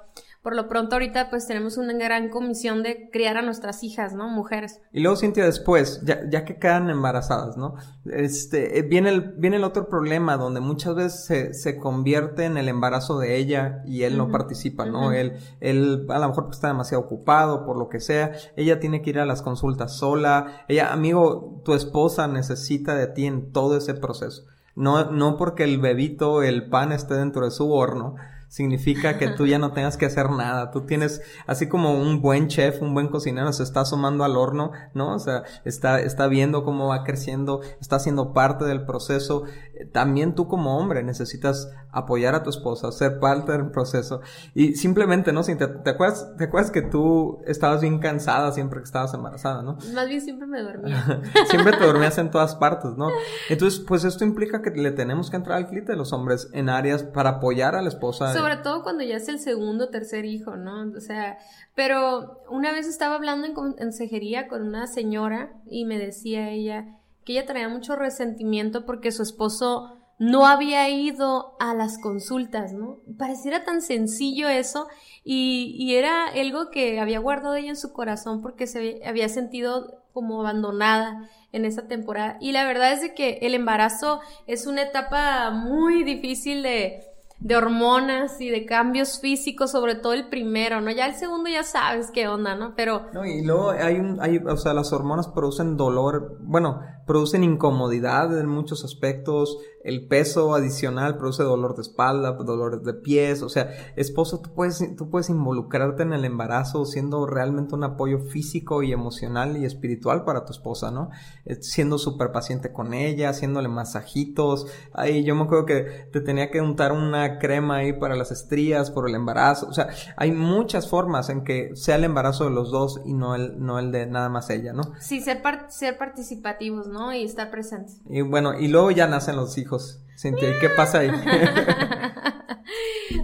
por 0.45 0.55
lo 0.55 0.69
pronto 0.69 0.97
ahorita 0.97 1.31
pues 1.31 1.47
tenemos 1.47 1.79
una 1.79 1.95
gran 1.95 2.29
comisión 2.29 2.83
de 2.83 3.09
criar 3.11 3.39
a 3.39 3.43
nuestras 3.43 3.83
hijas, 3.83 4.13
¿no? 4.13 4.29
Mujeres. 4.29 4.83
Y 4.93 5.01
luego 5.01 5.17
Cintia 5.17 5.43
después, 5.43 6.03
ya, 6.05 6.21
ya 6.29 6.45
que 6.45 6.59
quedan 6.59 6.91
embarazadas, 6.91 7.57
¿no? 7.57 7.77
Este, 8.05 8.79
eh, 8.79 8.83
viene 8.83 9.09
el, 9.09 9.23
viene 9.39 9.57
el 9.57 9.65
otro 9.65 9.89
problema 9.89 10.37
donde 10.37 10.61
muchas 10.61 10.97
veces 10.97 11.25
se, 11.25 11.55
se 11.55 11.79
convierte 11.79 12.45
en 12.45 12.59
el 12.59 12.69
embarazo 12.69 13.19
de 13.19 13.37
ella 13.37 13.83
y 13.87 14.03
él 14.03 14.19
no 14.19 14.31
participa, 14.31 14.85
¿no? 14.85 15.13
Él, 15.13 15.39
él 15.61 16.07
a 16.11 16.19
lo 16.19 16.29
mejor 16.29 16.49
está 16.51 16.69
demasiado 16.69 17.05
ocupado 17.05 17.65
por 17.65 17.79
lo 17.79 17.89
que 17.89 18.01
sea, 18.01 18.33
ella 18.55 18.81
tiene 18.81 19.01
que 19.01 19.11
ir 19.11 19.21
a 19.21 19.25
las 19.25 19.41
consultas 19.41 19.97
sola, 19.97 20.67
ella, 20.69 20.93
amigo, 20.93 21.63
tu 21.65 21.73
esposa 21.73 22.29
necesita 22.29 22.95
de 22.95 23.07
ti 23.07 23.25
en 23.25 23.51
todo 23.51 23.79
ese 23.79 23.95
proceso. 23.95 24.45
No, 24.77 25.11
no 25.11 25.39
porque 25.39 25.65
el 25.65 25.79
bebito, 25.79 26.43
el 26.43 26.69
pan 26.69 26.93
esté 26.93 27.15
dentro 27.15 27.47
de 27.47 27.51
su 27.51 27.73
horno, 27.73 28.17
significa 28.55 29.19
que 29.19 29.27
tú 29.31 29.49
ya 29.49 29.59
no 29.59 29.73
tengas 29.73 29.97
que 29.97 30.07
hacer 30.07 30.31
nada. 30.31 30.71
Tú 30.71 30.83
tienes, 30.83 31.21
así 31.49 31.69
como 31.69 32.01
un 32.01 32.21
buen 32.23 32.47
chef, 32.47 32.81
un 32.83 32.95
buen 32.95 33.09
cocinero 33.09 33.53
se 33.53 33.65
está 33.65 33.81
asomando 33.81 34.23
al 34.23 34.37
horno, 34.37 34.71
¿no? 34.95 35.17
O 35.17 35.19
sea, 35.19 35.43
está, 35.65 36.01
está 36.01 36.29
viendo 36.29 36.63
cómo 36.63 36.87
va 36.87 37.03
creciendo, 37.03 37.63
está 37.81 37.99
siendo 37.99 38.33
parte 38.33 38.65
del 38.65 38.87
proceso. 38.87 39.43
También 39.91 40.37
tú 40.37 40.47
como 40.47 40.79
hombre 40.79 41.03
necesitas 41.03 41.69
apoyar 41.95 42.35
a 42.35 42.43
tu 42.43 42.51
esposa, 42.51 42.93
ser 42.93 43.19
parte 43.19 43.53
del 43.53 43.71
proceso. 43.71 44.21
Y 44.55 44.75
simplemente, 44.75 45.33
¿no? 45.33 45.43
Si 45.43 45.57
te, 45.57 45.65
acuerdas, 45.65 46.37
te 46.37 46.45
acuerdas 46.45 46.71
que 46.71 46.83
tú 46.83 47.41
estabas 47.47 47.81
bien 47.81 47.99
cansada 47.99 48.53
siempre 48.53 48.81
que 48.81 48.85
estabas 48.85 49.15
embarazada, 49.15 49.63
¿no? 49.63 49.79
Más 49.95 50.09
bien 50.09 50.21
siempre 50.21 50.47
me 50.47 50.63
dormía. 50.63 51.23
siempre 51.49 51.77
te 51.77 51.85
dormías 51.85 52.19
en 52.19 52.31
todas 52.31 52.55
partes, 52.55 52.93
¿no? 52.97 53.09
Entonces, 53.49 53.81
pues 53.81 54.05
esto 54.05 54.25
implica 54.25 54.63
que 54.63 54.71
le 54.71 54.93
tenemos 54.93 55.31
que 55.31 55.37
entrar 55.37 55.59
al 55.59 55.69
clip 55.69 55.87
de 55.87 55.97
los 55.97 56.13
hombres 56.13 56.49
en 56.53 56.69
áreas 56.69 57.03
para 57.03 57.31
apoyar 57.31 57.75
a 57.75 57.83
la 57.83 57.89
esposa 57.89 58.35
sobre 58.35 58.57
todo 58.59 58.83
cuando 58.83 59.03
ya 59.03 59.17
es 59.17 59.29
el 59.29 59.39
segundo 59.39 59.87
o 59.87 59.89
tercer 59.89 60.25
hijo, 60.25 60.57
¿no? 60.57 60.91
O 60.97 61.01
sea, 61.01 61.39
pero 61.75 62.43
una 62.49 62.73
vez 62.73 62.87
estaba 62.87 63.15
hablando 63.15 63.47
en 63.47 63.55
consejería 63.55 64.49
con 64.49 64.63
una 64.63 64.87
señora 64.87 65.53
y 65.67 65.85
me 65.85 65.99
decía 65.99 66.51
ella 66.51 66.99
que 67.25 67.33
ella 67.33 67.47
traía 67.47 67.69
mucho 67.69 67.97
resentimiento 67.97 68.85
porque 68.85 69.13
su 69.13 69.23
esposo 69.23 69.97
no 70.18 70.47
había 70.47 70.88
ido 70.88 71.56
a 71.59 71.75
las 71.75 71.99
consultas, 71.99 72.73
¿no? 72.73 72.99
Pareciera 73.18 73.64
tan 73.64 73.83
sencillo 73.83 74.49
eso 74.49 74.87
y, 75.25 75.75
y, 75.78 75.97
era 75.97 76.28
algo 76.28 76.71
que 76.71 77.00
había 77.00 77.18
guardado 77.18 77.54
ella 77.54 77.71
en 77.71 77.76
su 77.76 77.92
corazón 77.92 78.42
porque 78.42 78.66
se 78.66 79.00
había 79.04 79.28
sentido 79.28 80.02
como 80.12 80.40
abandonada 80.40 81.28
en 81.52 81.64
esa 81.64 81.88
temporada. 81.88 82.38
Y 82.40 82.52
la 82.52 82.64
verdad 82.64 82.92
es 82.92 83.00
de 83.00 83.14
que 83.14 83.38
el 83.42 83.54
embarazo 83.54 84.21
es 84.47 84.66
una 84.66 84.83
etapa 84.83 85.50
muy 85.50 86.04
difícil 86.04 86.62
de, 86.62 87.02
de 87.40 87.56
hormonas 87.56 88.40
y 88.40 88.49
de 88.49 88.64
cambios 88.64 89.21
físicos, 89.21 89.73
sobre 89.73 89.97
todo 89.97 90.14
el 90.14 90.28
primero, 90.28 90.80
¿no? 90.80 90.90
Ya 90.90 91.06
el 91.06 91.14
segundo 91.14 91.50
ya 91.50 91.62
sabes 91.62 92.11
qué 92.11 92.28
onda, 92.28 92.54
¿no? 92.54 92.75
Pero... 92.75 93.06
No, 93.12 93.25
y 93.25 93.42
luego 93.42 93.71
hay 93.71 93.97
un, 93.97 94.18
hay, 94.21 94.38
o 94.38 94.56
sea, 94.56 94.73
las 94.73 94.92
hormonas 94.92 95.28
producen 95.28 95.76
dolor, 95.76 96.38
bueno, 96.40 96.80
producen 97.07 97.45
incomodidad 97.45 98.39
en 98.39 98.47
muchos 98.47 98.85
aspectos, 98.85 99.59
el 99.85 100.09
peso 100.09 100.55
adicional 100.55 101.19
produce 101.19 101.43
dolor 101.43 101.77
de 101.77 101.83
espalda, 101.83 102.33
dolores 102.33 102.83
de 102.85 102.95
pies, 102.95 103.43
o 103.43 103.51
sea, 103.51 103.71
esposo, 103.97 104.41
tú 104.41 104.55
puedes, 104.55 104.83
tú 104.97 105.11
puedes 105.11 105.29
involucrarte 105.29 106.03
en 106.03 106.15
el 106.15 106.25
embarazo 106.25 106.87
siendo 106.87 107.27
realmente 107.27 107.75
un 107.75 107.85
apoyo 107.85 108.21
físico 108.21 108.83
y 108.83 108.93
emocional 108.93 109.59
y 109.59 109.67
espiritual 109.67 110.25
para 110.25 110.47
tu 110.47 110.53
esposa, 110.53 110.91
¿no? 110.91 111.11
Eh, 111.45 111.57
siendo 111.61 111.99
súper 111.99 112.33
paciente 112.33 112.73
con 112.73 112.95
ella, 112.95 113.29
haciéndole 113.29 113.69
masajitos, 113.69 114.67
ahí 114.95 115.23
yo 115.23 115.35
me 115.35 115.43
acuerdo 115.43 115.67
que 115.67 116.09
te 116.11 116.23
tenía 116.23 116.51
que 116.51 116.63
untar 116.63 116.93
una 116.93 117.39
crema 117.39 117.77
ahí 117.77 117.93
para 117.93 118.17
las 118.17 118.33
estrías, 118.33 118.91
por 118.91 119.07
el 119.07 119.15
embarazo, 119.15 119.67
o 119.69 119.75
sea, 119.75 119.89
hay 120.17 120.33
muchas 120.33 120.89
formas 120.89 121.29
en 121.29 121.45
que 121.45 121.77
sea 121.77 121.97
el 121.97 122.05
embarazo 122.05 122.45
de 122.45 122.51
los 122.51 122.71
dos 122.71 123.03
y 123.05 123.13
no 123.13 123.35
el, 123.35 123.63
no 123.63 123.79
el 123.79 123.93
de 123.93 124.07
nada 124.07 124.31
más 124.31 124.49
ella, 124.49 124.73
¿no? 124.73 124.95
Sí, 124.99 125.21
ser, 125.21 125.43
ser 125.69 125.99
participativos, 125.99 126.87
¿no? 126.87 126.94
Y 127.13 127.25
estar 127.25 127.51
presentes. 127.51 128.01
Y 128.09 128.23
bueno, 128.23 128.59
y 128.59 128.69
luego 128.69 128.91
ya 128.91 129.07
nacen 129.07 129.37
los 129.37 129.59
hijos 129.59 130.01
Cintia, 130.17 130.51
¿y 130.51 130.59
qué 130.61 130.69
pasa 130.71 131.01
ahí? 131.01 131.11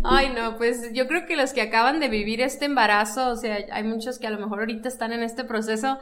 Ay, 0.04 0.30
no, 0.30 0.56
pues 0.56 0.92
yo 0.92 1.06
creo 1.06 1.26
que 1.26 1.36
los 1.36 1.52
que 1.52 1.62
acaban 1.62 2.00
de 2.00 2.08
vivir 2.08 2.40
este 2.40 2.64
embarazo, 2.64 3.28
o 3.30 3.36
sea, 3.36 3.58
hay 3.72 3.84
muchos 3.84 4.18
que 4.18 4.26
a 4.26 4.30
lo 4.30 4.38
mejor 4.38 4.60
ahorita 4.60 4.88
están 4.88 5.12
en 5.12 5.22
este 5.22 5.44
proceso, 5.44 5.98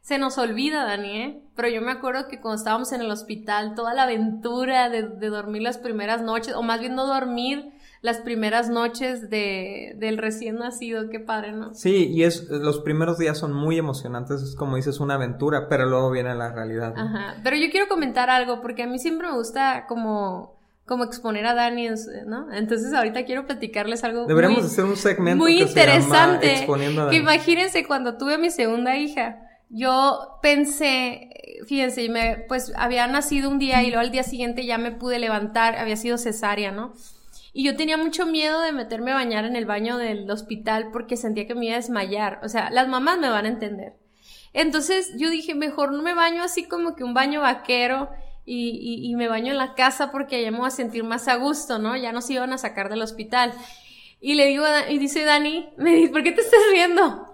se 0.00 0.18
nos 0.18 0.36
olvida, 0.38 0.84
Dani, 0.84 1.16
¿eh? 1.22 1.42
Pero 1.54 1.68
yo 1.68 1.80
me 1.80 1.92
acuerdo 1.92 2.28
que 2.28 2.40
cuando 2.40 2.58
estábamos 2.58 2.92
en 2.92 3.00
el 3.00 3.10
hospital, 3.10 3.74
toda 3.74 3.94
la 3.94 4.02
aventura 4.02 4.90
de, 4.90 5.08
de 5.08 5.28
dormir 5.28 5.62
las 5.62 5.78
primeras 5.78 6.20
noches, 6.20 6.54
o 6.54 6.62
más 6.62 6.80
bien 6.80 6.94
no 6.94 7.06
dormir, 7.06 7.72
las 8.04 8.18
primeras 8.18 8.68
noches 8.68 9.30
de, 9.30 9.94
del 9.96 10.18
recién 10.18 10.56
nacido, 10.56 11.08
qué 11.08 11.20
padre, 11.20 11.52
¿no? 11.52 11.72
Sí, 11.72 12.10
y 12.12 12.24
es, 12.24 12.50
los 12.50 12.80
primeros 12.80 13.16
días 13.16 13.38
son 13.38 13.54
muy 13.54 13.78
emocionantes, 13.78 14.42
es 14.42 14.56
como 14.56 14.76
dices, 14.76 15.00
una 15.00 15.14
aventura, 15.14 15.68
pero 15.70 15.86
luego 15.86 16.10
viene 16.10 16.34
la 16.34 16.52
realidad. 16.52 16.92
Ajá, 16.94 17.36
pero 17.42 17.56
yo 17.56 17.70
quiero 17.70 17.88
comentar 17.88 18.28
algo, 18.28 18.60
porque 18.60 18.82
a 18.82 18.86
mí 18.86 18.98
siempre 18.98 19.28
me 19.28 19.34
gusta 19.34 19.86
como 19.88 20.52
como 20.84 21.04
exponer 21.04 21.46
a 21.46 21.54
Dani, 21.54 21.88
¿no? 22.26 22.52
Entonces 22.52 22.92
ahorita 22.92 23.24
quiero 23.24 23.46
platicarles 23.46 24.04
algo 24.04 24.26
Deberíamos 24.26 24.66
hacer 24.66 24.84
un 24.84 24.98
segmento 24.98 25.42
muy 25.42 25.62
interesante. 25.62 26.56
exponiendo 26.56 27.04
a 27.04 27.10
Que 27.10 27.16
imagínense 27.16 27.86
cuando 27.86 28.18
tuve 28.18 28.34
a 28.34 28.38
mi 28.38 28.50
segunda 28.50 28.98
hija, 28.98 29.38
yo 29.70 30.38
pensé, 30.42 31.30
fíjense, 31.66 32.06
me, 32.10 32.44
pues 32.48 32.70
había 32.76 33.06
nacido 33.06 33.48
un 33.48 33.58
día 33.58 33.82
y 33.82 33.86
luego 33.86 34.00
al 34.00 34.10
día 34.10 34.24
siguiente 34.24 34.66
ya 34.66 34.76
me 34.76 34.92
pude 34.92 35.18
levantar, 35.18 35.76
había 35.76 35.96
sido 35.96 36.18
cesárea, 36.18 36.70
¿no? 36.70 36.92
Y 37.56 37.62
yo 37.62 37.76
tenía 37.76 37.96
mucho 37.96 38.26
miedo 38.26 38.60
de 38.60 38.72
meterme 38.72 39.12
a 39.12 39.14
bañar 39.14 39.44
en 39.44 39.54
el 39.54 39.64
baño 39.64 39.96
del 39.96 40.28
hospital 40.28 40.90
porque 40.92 41.16
sentía 41.16 41.46
que 41.46 41.54
me 41.54 41.66
iba 41.66 41.74
a 41.74 41.78
desmayar. 41.78 42.40
O 42.42 42.48
sea, 42.48 42.68
las 42.70 42.88
mamás 42.88 43.18
me 43.18 43.30
van 43.30 43.46
a 43.46 43.48
entender. 43.48 43.94
Entonces 44.52 45.12
yo 45.16 45.30
dije, 45.30 45.54
mejor 45.54 45.92
no 45.92 46.02
me 46.02 46.14
baño 46.14 46.42
así 46.42 46.64
como 46.64 46.96
que 46.96 47.04
un 47.04 47.14
baño 47.14 47.42
vaquero 47.42 48.10
y, 48.44 49.14
me 49.16 49.28
baño 49.28 49.52
en 49.52 49.58
la 49.58 49.74
casa 49.74 50.10
porque 50.10 50.36
allá 50.36 50.50
me 50.50 50.58
voy 50.58 50.66
a 50.66 50.70
sentir 50.70 51.04
más 51.04 51.28
a 51.28 51.36
gusto, 51.36 51.78
¿no? 51.78 51.96
Ya 51.96 52.10
nos 52.10 52.28
iban 52.28 52.52
a 52.52 52.58
sacar 52.58 52.88
del 52.90 53.02
hospital. 53.02 53.54
Y 54.20 54.34
le 54.34 54.46
digo, 54.46 54.64
y 54.88 54.98
dice 54.98 55.24
Dani, 55.24 55.68
me 55.76 55.94
dice, 55.94 56.12
¿por 56.12 56.24
qué 56.24 56.32
te 56.32 56.40
estás 56.40 56.60
riendo? 56.72 57.28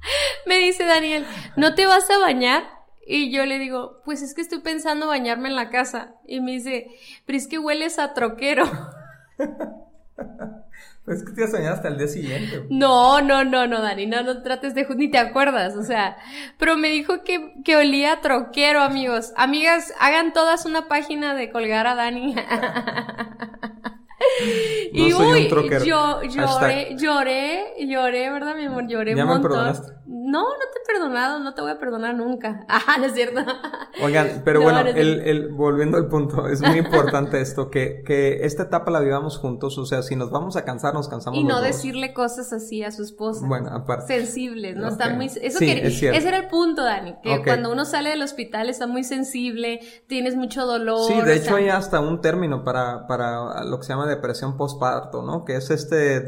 me 0.46 0.56
dice 0.58 0.86
Daniel, 0.86 1.26
¿no 1.56 1.74
te 1.74 1.84
vas 1.84 2.08
a 2.10 2.18
bañar? 2.18 2.64
Y 3.06 3.30
yo 3.30 3.44
le 3.44 3.58
digo, 3.58 4.00
pues 4.06 4.22
es 4.22 4.34
que 4.34 4.40
estoy 4.40 4.60
pensando 4.60 5.08
bañarme 5.08 5.48
en 5.48 5.56
la 5.56 5.68
casa. 5.68 6.14
Y 6.26 6.40
me 6.40 6.52
dice, 6.52 6.88
pero 7.26 7.36
es 7.36 7.46
que 7.48 7.58
hueles 7.58 7.98
a 7.98 8.14
troquero. 8.14 8.64
pues 11.04 11.18
es 11.18 11.24
que 11.24 11.32
te 11.32 11.40
ibas 11.42 11.54
a 11.54 11.72
hasta 11.72 11.88
el 11.88 11.98
día 11.98 12.08
siguiente. 12.08 12.66
No, 12.70 13.20
no, 13.20 13.44
no, 13.44 13.66
no, 13.66 13.80
Dani, 13.80 14.06
no, 14.06 14.22
no 14.22 14.42
trates 14.42 14.74
de... 14.74 14.86
ni 14.96 15.10
te 15.10 15.18
acuerdas, 15.18 15.76
o 15.76 15.82
sea, 15.82 16.16
pero 16.58 16.76
me 16.76 16.88
dijo 16.88 17.22
que, 17.24 17.54
que 17.64 17.76
olía 17.76 18.14
a 18.14 18.20
troquero, 18.20 18.80
amigos. 18.80 19.32
Amigas, 19.36 19.94
hagan 20.00 20.32
todas 20.32 20.66
una 20.66 20.88
página 20.88 21.34
de 21.34 21.50
colgar 21.50 21.86
a 21.86 21.94
Dani. 21.94 22.34
y 24.92 25.12
uy, 25.12 25.48
yo 25.84 26.22
lloré, 26.22 26.96
lloré, 26.96 27.74
lloré, 27.86 28.30
¿verdad, 28.30 28.56
mi 28.56 28.64
amor? 28.64 28.86
Lloré 28.88 29.14
un 29.14 29.28
montón. 29.28 29.74
No, 30.10 30.42
no 30.42 30.64
te 30.72 30.78
he 30.78 30.94
perdonado, 30.94 31.38
no 31.38 31.54
te 31.54 31.60
voy 31.60 31.70
a 31.70 31.78
perdonar 31.78 32.14
nunca. 32.14 32.66
Ah, 32.88 32.96
no 32.98 33.06
es 33.06 33.12
cierto. 33.12 33.40
Oigan, 34.02 34.42
pero 34.44 34.62
bueno, 34.62 34.80
el, 34.80 35.20
el, 35.20 35.48
volviendo 35.48 35.98
al 35.98 36.06
punto, 36.06 36.48
es 36.48 36.62
muy 36.62 36.78
importante 36.78 37.40
esto, 37.40 37.70
que, 37.70 38.02
que 38.04 38.46
esta 38.46 38.62
etapa 38.64 38.90
la 38.90 39.00
vivamos 39.00 39.36
juntos, 39.36 39.76
o 39.76 39.84
sea, 39.84 40.02
si 40.02 40.16
nos 40.16 40.30
vamos 40.30 40.56
a 40.56 40.64
cansar, 40.64 40.94
nos 40.94 41.08
cansamos 41.08 41.38
Y 41.38 41.44
no 41.44 41.60
decirle 41.60 42.14
cosas 42.14 42.52
así 42.52 42.82
a 42.82 42.90
su 42.92 43.02
esposa. 43.02 43.46
Bueno, 43.46 43.70
aparte. 43.70 44.18
Sensibles, 44.18 44.76
¿no? 44.76 44.88
Está 44.88 45.10
muy... 45.10 45.26
Eso 45.26 45.58
que, 45.58 45.86
ese 45.86 46.08
era 46.08 46.38
el 46.38 46.48
punto, 46.48 46.82
Dani, 46.82 47.16
que 47.22 47.42
cuando 47.42 47.70
uno 47.70 47.84
sale 47.84 48.10
del 48.10 48.22
hospital 48.22 48.70
está 48.70 48.86
muy 48.86 49.04
sensible, 49.04 49.80
tienes 50.06 50.36
mucho 50.36 50.64
dolor. 50.64 51.06
Sí, 51.06 51.20
de 51.20 51.36
hecho 51.36 51.56
hay 51.56 51.68
hasta 51.68 52.00
un 52.00 52.20
término 52.20 52.64
para, 52.64 53.06
para 53.06 53.64
lo 53.64 53.78
que 53.78 53.84
se 53.84 53.92
llama 53.92 54.07
depresión 54.08 54.56
postparto, 54.56 55.22
¿no? 55.22 55.44
Que 55.44 55.56
es 55.56 55.70
este 55.70 56.20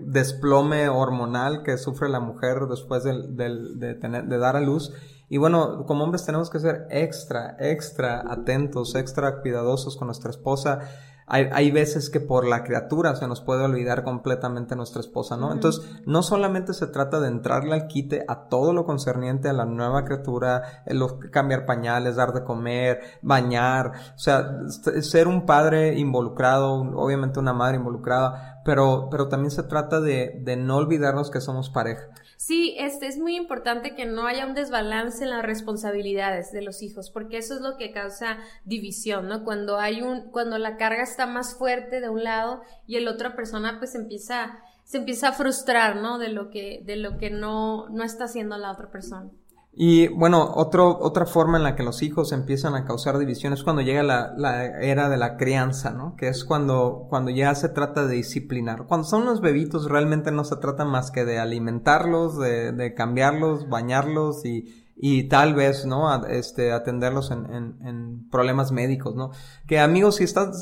desplome 0.00 0.88
hormonal 0.88 1.62
que 1.62 1.78
sufre 1.78 2.08
la 2.08 2.20
mujer 2.20 2.66
después 2.68 3.04
de 3.04 3.14
de 3.14 4.38
dar 4.38 4.56
a 4.56 4.60
luz. 4.60 4.92
Y 5.28 5.38
bueno, 5.38 5.84
como 5.86 6.04
hombres 6.04 6.24
tenemos 6.24 6.50
que 6.50 6.60
ser 6.60 6.86
extra, 6.90 7.56
extra 7.58 8.24
atentos, 8.30 8.94
extra 8.94 9.40
cuidadosos 9.40 9.96
con 9.96 10.08
nuestra 10.08 10.30
esposa. 10.30 10.80
Hay, 11.26 11.48
hay, 11.52 11.70
veces 11.70 12.10
que 12.10 12.20
por 12.20 12.46
la 12.46 12.64
criatura 12.64 13.16
se 13.16 13.26
nos 13.26 13.40
puede 13.40 13.64
olvidar 13.64 14.04
completamente 14.04 14.76
nuestra 14.76 15.00
esposa, 15.00 15.36
¿no? 15.36 15.52
Entonces, 15.52 15.84
no 16.04 16.22
solamente 16.22 16.74
se 16.74 16.86
trata 16.86 17.18
de 17.20 17.28
entrarle 17.28 17.74
al 17.74 17.86
quite 17.86 18.24
a 18.28 18.48
todo 18.48 18.72
lo 18.72 18.84
concerniente 18.84 19.48
a 19.48 19.54
la 19.54 19.64
nueva 19.64 20.04
criatura, 20.04 20.84
cambiar 21.30 21.64
pañales, 21.64 22.16
dar 22.16 22.32
de 22.32 22.44
comer, 22.44 23.00
bañar, 23.22 23.92
o 24.14 24.18
sea, 24.18 24.58
ser 25.00 25.28
un 25.28 25.46
padre 25.46 25.98
involucrado, 25.98 26.74
obviamente 26.74 27.38
una 27.38 27.54
madre 27.54 27.76
involucrada, 27.76 28.60
pero, 28.64 29.08
pero 29.10 29.28
también 29.28 29.50
se 29.50 29.62
trata 29.62 30.00
de, 30.00 30.40
de 30.42 30.56
no 30.56 30.76
olvidarnos 30.76 31.30
que 31.30 31.40
somos 31.40 31.70
pareja. 31.70 32.04
Sí, 32.46 32.74
este 32.76 33.06
es 33.06 33.16
muy 33.16 33.36
importante 33.36 33.94
que 33.94 34.04
no 34.04 34.26
haya 34.26 34.44
un 34.44 34.52
desbalance 34.52 35.24
en 35.24 35.30
las 35.30 35.42
responsabilidades 35.42 36.52
de 36.52 36.60
los 36.60 36.82
hijos, 36.82 37.08
porque 37.08 37.38
eso 37.38 37.54
es 37.54 37.62
lo 37.62 37.78
que 37.78 37.90
causa 37.90 38.36
división, 38.66 39.28
¿no? 39.28 39.44
Cuando 39.44 39.78
hay 39.78 40.02
un, 40.02 40.30
cuando 40.30 40.58
la 40.58 40.76
carga 40.76 41.02
está 41.02 41.24
más 41.26 41.54
fuerte 41.54 42.02
de 42.02 42.10
un 42.10 42.22
lado 42.22 42.60
y 42.86 42.96
el 42.96 43.08
otra 43.08 43.34
persona 43.34 43.78
pues 43.78 43.94
empieza, 43.94 44.58
se 44.84 44.98
empieza 44.98 45.28
a 45.28 45.32
frustrar, 45.32 45.96
¿no? 45.96 46.18
De 46.18 46.28
lo 46.28 46.50
que, 46.50 46.82
de 46.84 46.96
lo 46.96 47.16
que 47.16 47.30
no, 47.30 47.88
no 47.88 48.04
está 48.04 48.24
haciendo 48.24 48.58
la 48.58 48.72
otra 48.72 48.90
persona. 48.90 49.30
Y 49.76 50.06
bueno, 50.08 50.52
otro, 50.54 50.98
otra 51.00 51.26
forma 51.26 51.56
en 51.56 51.64
la 51.64 51.74
que 51.74 51.82
los 51.82 52.02
hijos 52.02 52.30
empiezan 52.30 52.76
a 52.76 52.84
causar 52.84 53.18
división 53.18 53.52
es 53.52 53.64
cuando 53.64 53.82
llega 53.82 54.04
la, 54.04 54.32
la, 54.36 54.64
era 54.64 55.08
de 55.08 55.16
la 55.16 55.36
crianza, 55.36 55.90
¿no? 55.90 56.14
Que 56.16 56.28
es 56.28 56.44
cuando, 56.44 57.06
cuando 57.10 57.32
ya 57.32 57.52
se 57.56 57.68
trata 57.68 58.06
de 58.06 58.14
disciplinar. 58.14 58.86
Cuando 58.86 59.06
son 59.06 59.24
los 59.24 59.40
bebitos 59.40 59.90
realmente 59.90 60.30
no 60.30 60.44
se 60.44 60.56
trata 60.56 60.84
más 60.84 61.10
que 61.10 61.24
de 61.24 61.40
alimentarlos, 61.40 62.38
de, 62.38 62.70
de 62.70 62.94
cambiarlos, 62.94 63.68
bañarlos 63.68 64.44
y, 64.44 64.83
y 64.96 65.24
tal 65.24 65.54
vez, 65.54 65.86
¿no? 65.86 66.24
este, 66.26 66.72
atenderlos 66.72 67.32
en, 67.32 67.52
en, 67.52 67.86
en, 67.86 68.28
problemas 68.30 68.70
médicos, 68.70 69.14
¿no? 69.16 69.32
Que 69.66 69.80
amigos, 69.80 70.16
si 70.16 70.24
están, 70.24 70.52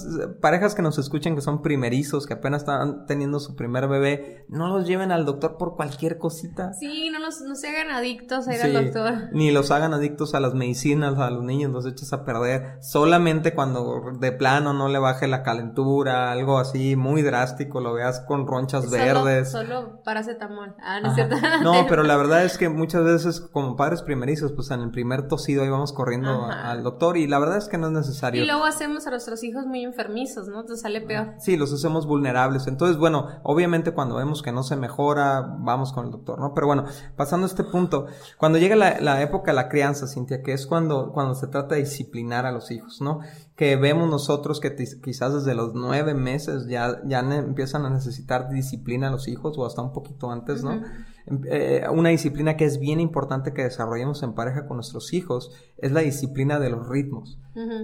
parejas 0.41 0.75
que 0.75 0.81
nos 0.81 0.99
escuchen 0.99 1.35
que 1.35 1.43
son 1.43 1.61
primerizos, 1.61 2.27
que 2.27 2.35
apenas 2.35 2.63
están 2.63 3.05
teniendo 3.07 3.41
su 3.41 3.57
primer 3.57 3.89
bebé, 3.89 4.47
no 4.49 4.69
los 4.69 4.87
lleven 4.87 5.13
al 5.13 5.27
doctor 5.27 5.59
por 5.59 5.77
cualquier 5.77 6.17
cosita. 6.17 6.73
Sí, 6.73 7.11
no, 7.11 7.19
los, 7.19 7.43
no 7.43 7.55
se 7.55 7.69
hagan 7.69 7.91
adictos 7.91 8.49
a 8.49 8.55
ir 8.55 8.63
al 8.63 8.73
doctor. 8.73 9.13
Ni 9.33 9.51
los 9.51 9.71
hagan 9.71 9.93
adictos 9.93 10.35
a 10.35 10.41
las 10.41 10.55
medicinas, 10.55 11.19
a 11.19 11.31
los 11.31 11.45
niños, 11.45 11.71
los 11.71 11.87
eches 11.87 12.13
a 12.15 12.25
perder. 12.25 12.79
Solamente 12.81 13.55
cuando 13.55 14.13
de 14.19 14.33
plano 14.33 14.73
no 14.73 14.89
le 14.89 14.99
baje 14.99 15.29
la 15.29 15.43
calentura, 15.43 16.33
algo 16.33 16.59
así 16.59 16.97
muy 16.97 17.21
drástico, 17.21 17.81
lo 17.81 17.93
veas 17.93 18.21
con 18.21 18.47
ronchas 18.47 18.91
verdes. 18.91 19.53
Solo 19.53 20.03
paracetamol. 20.05 20.75
Ah, 20.81 21.01
no 21.01 21.09
es 21.11 21.15
cierto. 21.15 21.37
No, 21.63 21.87
pero 21.89 22.03
la 22.03 22.17
verdad 22.17 22.45
es 22.45 22.57
que 22.57 22.71
muchas 22.71 23.05
veces 23.05 23.41
como 23.41 23.77
padres 23.77 24.03
primerizos 24.03 24.22
primerizos, 24.23 24.53
pues 24.53 24.71
en 24.71 24.81
el 24.81 24.93
primer 24.93 25.27
tosido 25.27 25.65
íbamos 25.65 25.93
corriendo 25.93 26.45
al 26.45 26.85
doctor 26.85 27.17
y 27.17 27.27
la 27.27 27.41
verdad 27.41 27.59
es 27.59 27.67
que 27.67 27.77
no 27.77 27.89
es 27.89 27.93
necesario. 27.93 28.41
Y 28.41 28.47
luego 28.47 28.65
hacemos 28.65 29.05
a 29.09 29.11
nuestros 29.11 29.43
hijos 29.43 29.67
muy 29.67 29.83
enfermizos, 29.83 30.47
¿no? 30.47 30.65
Te 30.65 30.77
sale 30.77 31.01
peor. 31.01 31.35
Sí, 31.41 31.57
los 31.57 31.73
hacemos 31.73 32.07
vulnerables. 32.07 32.69
Entonces, 32.69 32.99
bueno, 32.99 33.27
obviamente 33.43 33.91
cuando 33.91 34.15
vemos 34.15 34.41
que 34.41 34.53
no 34.53 34.63
se 34.63 34.77
mejora, 34.77 35.57
vamos 35.59 35.93
con 35.93 36.07
el 36.07 36.13
doctor, 36.13 36.39
¿no? 36.39 36.55
Pero 36.55 36.69
bueno, 36.69 36.85
pasando 37.17 37.47
a 37.47 37.51
este 37.51 37.65
punto, 37.65 38.07
cuando 38.39 38.59
llega 38.59 38.77
la, 38.77 39.23
época 39.23 39.51
de 39.51 39.57
la 39.57 39.69
crianza, 39.69 40.07
Cintia, 40.07 40.41
que 40.41 40.53
es 40.53 40.69
cuando, 40.69 41.11
cuando 41.13 41.35
se 41.35 41.49
trata 41.49 41.75
de 41.75 41.81
disciplinar 41.81 42.47
a 42.47 42.53
los 42.53 42.71
hijos, 42.71 43.01
¿no? 43.01 43.23
Que 43.57 43.75
vemos 43.75 44.09
nosotros 44.09 44.61
que 44.61 44.73
quizás 45.03 45.35
desde 45.35 45.57
los 45.57 45.75
nueve 45.75 46.15
meses 46.15 46.69
ya, 46.69 47.01
ya 47.05 47.19
empiezan 47.19 47.87
a 47.87 47.91
necesitar 47.91 48.51
disciplina 48.51 49.09
a 49.09 49.11
los 49.11 49.27
hijos 49.27 49.59
o 49.59 49.67
hasta 49.67 49.83
un 49.83 49.93
poquito 49.93 50.31
antes, 50.31 50.63
¿no? 50.63 50.81
Eh, 51.27 51.87
una 51.91 52.09
disciplina 52.09 52.57
que 52.57 52.65
es 52.65 52.81
bien 52.81 52.99
importante 52.99 53.53
que 53.53 53.63
desarrollemos 53.63 54.23
en 54.23 54.35
pareja 54.35 54.67
con 54.67 54.79
nuestros 54.79 55.13
hijos 55.13 55.53
es 55.79 55.93
la 55.93 56.01
disciplina 56.01 56.59
de 56.59 56.71
los 56.71 56.89
ritmos, 56.89 57.39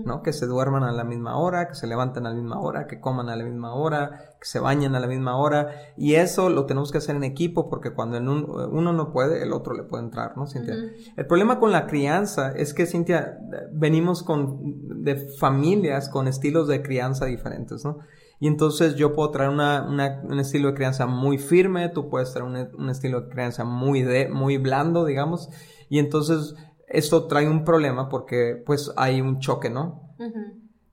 ¿no? 0.04 0.22
Que 0.22 0.32
se 0.32 0.46
duerman 0.46 0.82
a 0.82 0.92
la 0.92 1.04
misma 1.04 1.38
hora, 1.38 1.68
que 1.68 1.74
se 1.74 1.86
levanten 1.86 2.26
a 2.26 2.30
la 2.30 2.34
misma 2.34 2.60
hora, 2.60 2.86
que 2.86 3.00
coman 3.00 3.28
a 3.28 3.36
la 3.36 3.44
misma 3.44 3.74
hora, 3.74 4.34
que 4.40 4.46
se 4.46 4.58
bañen 4.58 4.94
a 4.96 5.00
la 5.00 5.06
misma 5.06 5.36
hora. 5.36 5.70
Y 5.96 6.14
eso 6.14 6.48
lo 6.48 6.66
tenemos 6.66 6.90
que 6.90 6.98
hacer 6.98 7.14
en 7.14 7.24
equipo 7.24 7.68
porque 7.68 7.92
cuando 7.92 8.16
en 8.16 8.28
uno 8.28 8.92
no 8.92 9.12
puede, 9.12 9.42
el 9.42 9.52
otro 9.52 9.74
le 9.74 9.84
puede 9.84 10.04
entrar, 10.04 10.36
¿no, 10.36 10.46
Cintia? 10.46 10.74
El 11.16 11.26
problema 11.26 11.60
con 11.60 11.70
la 11.70 11.86
crianza 11.86 12.52
es 12.56 12.74
que, 12.74 12.86
Cintia, 12.86 13.38
venimos 13.72 14.24
con, 14.24 15.04
de 15.04 15.16
familias 15.16 16.08
con 16.08 16.26
estilos 16.26 16.66
de 16.66 16.82
crianza 16.82 17.26
diferentes, 17.26 17.84
¿no? 17.84 17.98
Y 18.40 18.46
entonces 18.46 18.94
yo 18.94 19.14
puedo 19.14 19.30
traer 19.30 19.50
una, 19.50 19.82
un 19.88 20.38
estilo 20.38 20.68
de 20.68 20.74
crianza 20.74 21.06
muy 21.06 21.38
firme, 21.38 21.88
tú 21.88 22.08
puedes 22.08 22.32
traer 22.32 22.70
un, 22.72 22.88
estilo 22.88 23.22
de 23.22 23.28
crianza 23.30 23.64
muy, 23.64 24.02
de, 24.02 24.28
muy 24.28 24.58
blando, 24.58 25.04
digamos. 25.04 25.48
Y 25.88 25.98
entonces 25.98 26.54
esto 26.86 27.26
trae 27.26 27.48
un 27.48 27.64
problema 27.64 28.08
porque 28.08 28.62
pues 28.64 28.92
hay 28.96 29.20
un 29.20 29.40
choque, 29.40 29.70
¿no? 29.70 30.14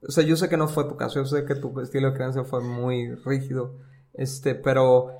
O 0.06 0.10
sea, 0.10 0.24
yo 0.24 0.36
sé 0.36 0.48
que 0.48 0.56
no 0.56 0.68
fue 0.68 0.84
tu 0.84 0.96
caso, 0.96 1.20
yo 1.20 1.26
sé 1.26 1.44
que 1.44 1.54
tu 1.54 1.80
estilo 1.80 2.08
de 2.08 2.14
crianza 2.14 2.44
fue 2.44 2.62
muy 2.62 3.14
rígido, 3.14 3.76
este, 4.12 4.54
pero 4.54 5.10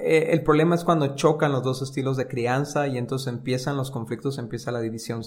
eh, 0.00 0.28
el 0.30 0.42
problema 0.42 0.74
es 0.74 0.84
cuando 0.84 1.14
chocan 1.14 1.52
los 1.52 1.62
dos 1.62 1.82
estilos 1.82 2.16
de 2.16 2.28
crianza 2.28 2.88
y 2.88 2.98
entonces 2.98 3.32
empiezan 3.32 3.76
los 3.76 3.90
conflictos, 3.90 4.38
empieza 4.38 4.72
la 4.72 4.80
división. 4.80 5.22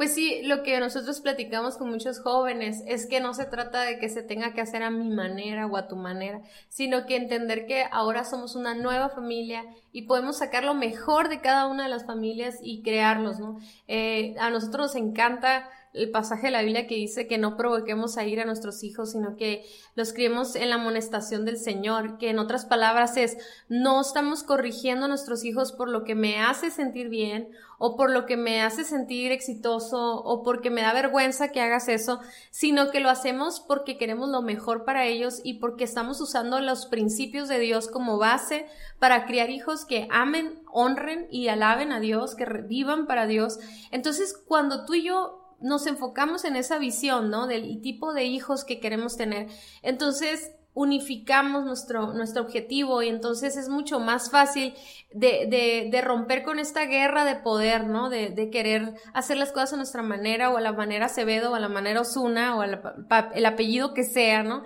Pues 0.00 0.14
sí, 0.14 0.40
lo 0.44 0.62
que 0.62 0.80
nosotros 0.80 1.20
platicamos 1.20 1.76
con 1.76 1.90
muchos 1.90 2.20
jóvenes 2.20 2.82
es 2.86 3.04
que 3.04 3.20
no 3.20 3.34
se 3.34 3.44
trata 3.44 3.82
de 3.82 3.98
que 3.98 4.08
se 4.08 4.22
tenga 4.22 4.54
que 4.54 4.62
hacer 4.62 4.82
a 4.82 4.88
mi 4.88 5.10
manera 5.10 5.66
o 5.66 5.76
a 5.76 5.88
tu 5.88 5.96
manera, 5.96 6.40
sino 6.70 7.04
que 7.04 7.16
entender 7.16 7.66
que 7.66 7.84
ahora 7.92 8.24
somos 8.24 8.56
una 8.56 8.74
nueva 8.74 9.10
familia 9.10 9.62
y 9.92 10.06
podemos 10.06 10.38
sacar 10.38 10.64
lo 10.64 10.72
mejor 10.72 11.28
de 11.28 11.42
cada 11.42 11.66
una 11.66 11.82
de 11.82 11.90
las 11.90 12.06
familias 12.06 12.56
y 12.62 12.80
crearlos, 12.82 13.40
¿no? 13.40 13.58
Eh, 13.88 14.34
a 14.40 14.48
nosotros 14.48 14.86
nos 14.86 14.96
encanta 14.96 15.68
el 15.92 16.10
pasaje 16.10 16.46
de 16.46 16.52
la 16.52 16.62
Biblia 16.62 16.86
que 16.86 16.94
dice 16.94 17.26
que 17.26 17.36
no 17.36 17.56
provoquemos 17.56 18.16
a 18.16 18.24
ir 18.24 18.40
a 18.40 18.44
nuestros 18.44 18.84
hijos, 18.84 19.10
sino 19.12 19.36
que 19.36 19.64
los 19.96 20.12
criemos 20.12 20.54
en 20.54 20.70
la 20.70 20.76
amonestación 20.76 21.44
del 21.44 21.58
Señor, 21.58 22.16
que 22.18 22.30
en 22.30 22.38
otras 22.38 22.64
palabras 22.64 23.16
es, 23.16 23.36
no 23.68 24.00
estamos 24.00 24.44
corrigiendo 24.44 25.06
a 25.06 25.08
nuestros 25.08 25.44
hijos 25.44 25.72
por 25.72 25.88
lo 25.88 26.04
que 26.04 26.14
me 26.14 26.38
hace 26.38 26.70
sentir 26.70 27.08
bien 27.08 27.48
o 27.78 27.96
por 27.96 28.10
lo 28.10 28.26
que 28.26 28.36
me 28.36 28.62
hace 28.62 28.84
sentir 28.84 29.32
exitoso 29.32 30.22
o 30.22 30.44
porque 30.44 30.70
me 30.70 30.82
da 30.82 30.92
vergüenza 30.92 31.48
que 31.48 31.60
hagas 31.60 31.88
eso, 31.88 32.20
sino 32.50 32.90
que 32.90 33.00
lo 33.00 33.08
hacemos 33.08 33.58
porque 33.58 33.96
queremos 33.96 34.28
lo 34.28 34.42
mejor 34.42 34.84
para 34.84 35.06
ellos 35.06 35.40
y 35.42 35.54
porque 35.54 35.84
estamos 35.84 36.20
usando 36.20 36.60
los 36.60 36.86
principios 36.86 37.48
de 37.48 37.58
Dios 37.58 37.88
como 37.88 38.18
base 38.18 38.66
para 38.98 39.24
criar 39.24 39.50
hijos 39.50 39.86
que 39.86 40.06
amen, 40.10 40.60
honren 40.70 41.26
y 41.30 41.48
alaben 41.48 41.90
a 41.90 42.00
Dios, 42.00 42.34
que 42.34 42.44
vivan 42.44 43.06
para 43.06 43.26
Dios. 43.26 43.58
Entonces, 43.90 44.36
cuando 44.46 44.84
tú 44.84 44.94
y 44.94 45.04
yo 45.04 45.39
nos 45.60 45.86
enfocamos 45.86 46.44
en 46.44 46.56
esa 46.56 46.78
visión, 46.78 47.30
¿no? 47.30 47.46
Del 47.46 47.80
tipo 47.80 48.12
de 48.12 48.24
hijos 48.24 48.64
que 48.64 48.80
queremos 48.80 49.16
tener. 49.16 49.48
Entonces, 49.82 50.52
unificamos 50.72 51.64
nuestro, 51.64 52.12
nuestro 52.12 52.42
objetivo 52.42 53.02
y 53.02 53.08
entonces 53.08 53.56
es 53.56 53.68
mucho 53.68 53.98
más 53.98 54.30
fácil 54.30 54.74
de, 55.12 55.88
de, 55.90 56.00
romper 56.00 56.42
con 56.42 56.58
esta 56.58 56.84
guerra 56.84 57.24
de 57.24 57.36
poder, 57.36 57.86
¿no? 57.86 58.08
De, 58.08 58.30
de, 58.30 58.50
querer 58.50 58.94
hacer 59.12 59.36
las 59.36 59.52
cosas 59.52 59.72
a 59.72 59.76
nuestra 59.76 60.02
manera 60.02 60.50
o 60.50 60.56
a 60.56 60.60
la 60.60 60.72
manera 60.72 61.06
Acevedo 61.06 61.50
o 61.50 61.54
a 61.54 61.60
la 61.60 61.68
manera 61.68 62.00
Osuna 62.00 62.56
o 62.56 62.62
el 62.62 63.46
apellido 63.46 63.94
que 63.94 64.04
sea, 64.04 64.42
¿no? 64.42 64.62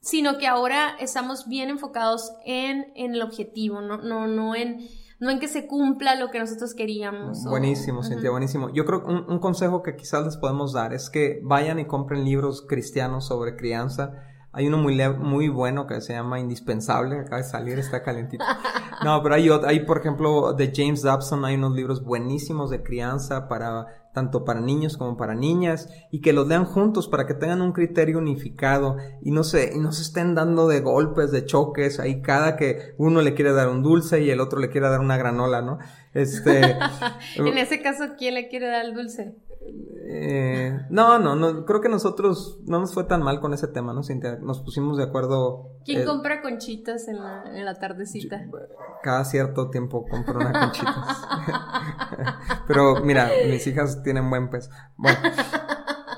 Sino 0.00 0.38
que 0.38 0.48
ahora 0.48 0.96
estamos 0.98 1.48
bien 1.48 1.70
enfocados 1.70 2.32
en, 2.44 2.92
en 2.96 3.14
el 3.14 3.22
objetivo, 3.22 3.80
¿no? 3.80 3.98
No, 3.98 4.26
no 4.26 4.56
en 4.56 4.88
no 5.20 5.30
en 5.30 5.38
que 5.38 5.48
se 5.48 5.66
cumpla 5.66 6.16
lo 6.16 6.30
que 6.30 6.38
nosotros 6.38 6.74
queríamos. 6.74 7.44
Buenísimo, 7.44 8.02
Cintia, 8.02 8.30
buenísimo. 8.30 8.70
Yo 8.72 8.84
creo 8.84 9.04
que 9.04 9.12
un, 9.12 9.38
consejo 9.38 9.82
que 9.82 9.96
quizás 9.96 10.24
les 10.24 10.36
podemos 10.36 10.72
dar 10.72 10.92
es 10.92 11.10
que 11.10 11.40
vayan 11.44 11.78
y 11.78 11.86
compren 11.86 12.24
libros 12.24 12.64
cristianos 12.68 13.26
sobre 13.26 13.56
crianza. 13.56 14.12
Hay 14.52 14.66
uno 14.66 14.78
muy, 14.78 14.96
muy 15.18 15.48
bueno 15.48 15.86
que 15.86 16.00
se 16.00 16.12
llama 16.12 16.38
Indispensable, 16.38 17.18
acaba 17.18 17.38
de 17.38 17.44
salir, 17.44 17.78
está 17.78 18.02
calentito. 18.02 18.44
No, 19.02 19.22
pero 19.22 19.34
hay, 19.34 19.50
hay, 19.66 19.80
por 19.80 19.98
ejemplo, 19.98 20.52
de 20.54 20.72
James 20.74 21.02
Dobson, 21.02 21.44
hay 21.44 21.56
unos 21.56 21.74
libros 21.74 22.04
buenísimos 22.04 22.70
de 22.70 22.82
crianza 22.82 23.48
para 23.48 24.03
tanto 24.14 24.44
para 24.44 24.60
niños 24.60 24.96
como 24.96 25.16
para 25.18 25.34
niñas, 25.34 25.90
y 26.10 26.20
que 26.20 26.32
los 26.32 26.48
lean 26.48 26.64
juntos 26.64 27.08
para 27.08 27.26
que 27.26 27.34
tengan 27.34 27.60
un 27.60 27.72
criterio 27.72 28.18
unificado 28.18 28.96
y 29.20 29.32
no 29.32 29.44
se, 29.44 29.74
y 29.74 29.78
no 29.78 29.92
se 29.92 30.02
estén 30.02 30.34
dando 30.34 30.68
de 30.68 30.80
golpes, 30.80 31.32
de 31.32 31.44
choques, 31.44 32.00
ahí 32.00 32.22
cada 32.22 32.56
que 32.56 32.94
uno 32.96 33.20
le 33.20 33.34
quiere 33.34 33.52
dar 33.52 33.68
un 33.68 33.82
dulce 33.82 34.22
y 34.22 34.30
el 34.30 34.40
otro 34.40 34.60
le 34.60 34.70
quiere 34.70 34.88
dar 34.88 35.00
una 35.00 35.18
granola, 35.18 35.60
¿no? 35.60 35.78
Este. 36.14 36.76
en 37.36 37.58
ese 37.58 37.82
caso, 37.82 38.14
¿quién 38.16 38.34
le 38.34 38.48
quiere 38.48 38.68
dar 38.68 38.86
el 38.86 38.94
dulce? 38.94 39.34
Eh, 40.16 40.78
no, 40.90 41.18
no, 41.18 41.34
no, 41.34 41.64
creo 41.64 41.80
que 41.80 41.88
nosotros 41.88 42.60
no 42.66 42.78
nos 42.78 42.94
fue 42.94 43.02
tan 43.02 43.20
mal 43.20 43.40
con 43.40 43.52
ese 43.52 43.66
tema, 43.66 43.92
¿no, 43.92 44.04
Cintia? 44.04 44.36
Nos 44.36 44.60
pusimos 44.60 44.96
de 44.96 45.02
acuerdo. 45.02 45.72
¿Quién 45.84 46.02
eh, 46.02 46.04
compra 46.04 46.40
conchitas 46.40 47.08
en 47.08 47.16
la, 47.16 47.42
en 47.46 47.64
la 47.64 47.74
tardecita? 47.74 48.46
cada 49.02 49.24
cierto 49.24 49.70
tiempo 49.70 50.06
compro 50.08 50.38
una 50.38 50.52
conchitas. 50.60 51.26
Pero 52.68 53.00
mira, 53.02 53.28
mis 53.48 53.66
hijas 53.66 54.04
tienen 54.04 54.30
buen 54.30 54.50
peso. 54.50 54.70
Bueno. 54.96 55.18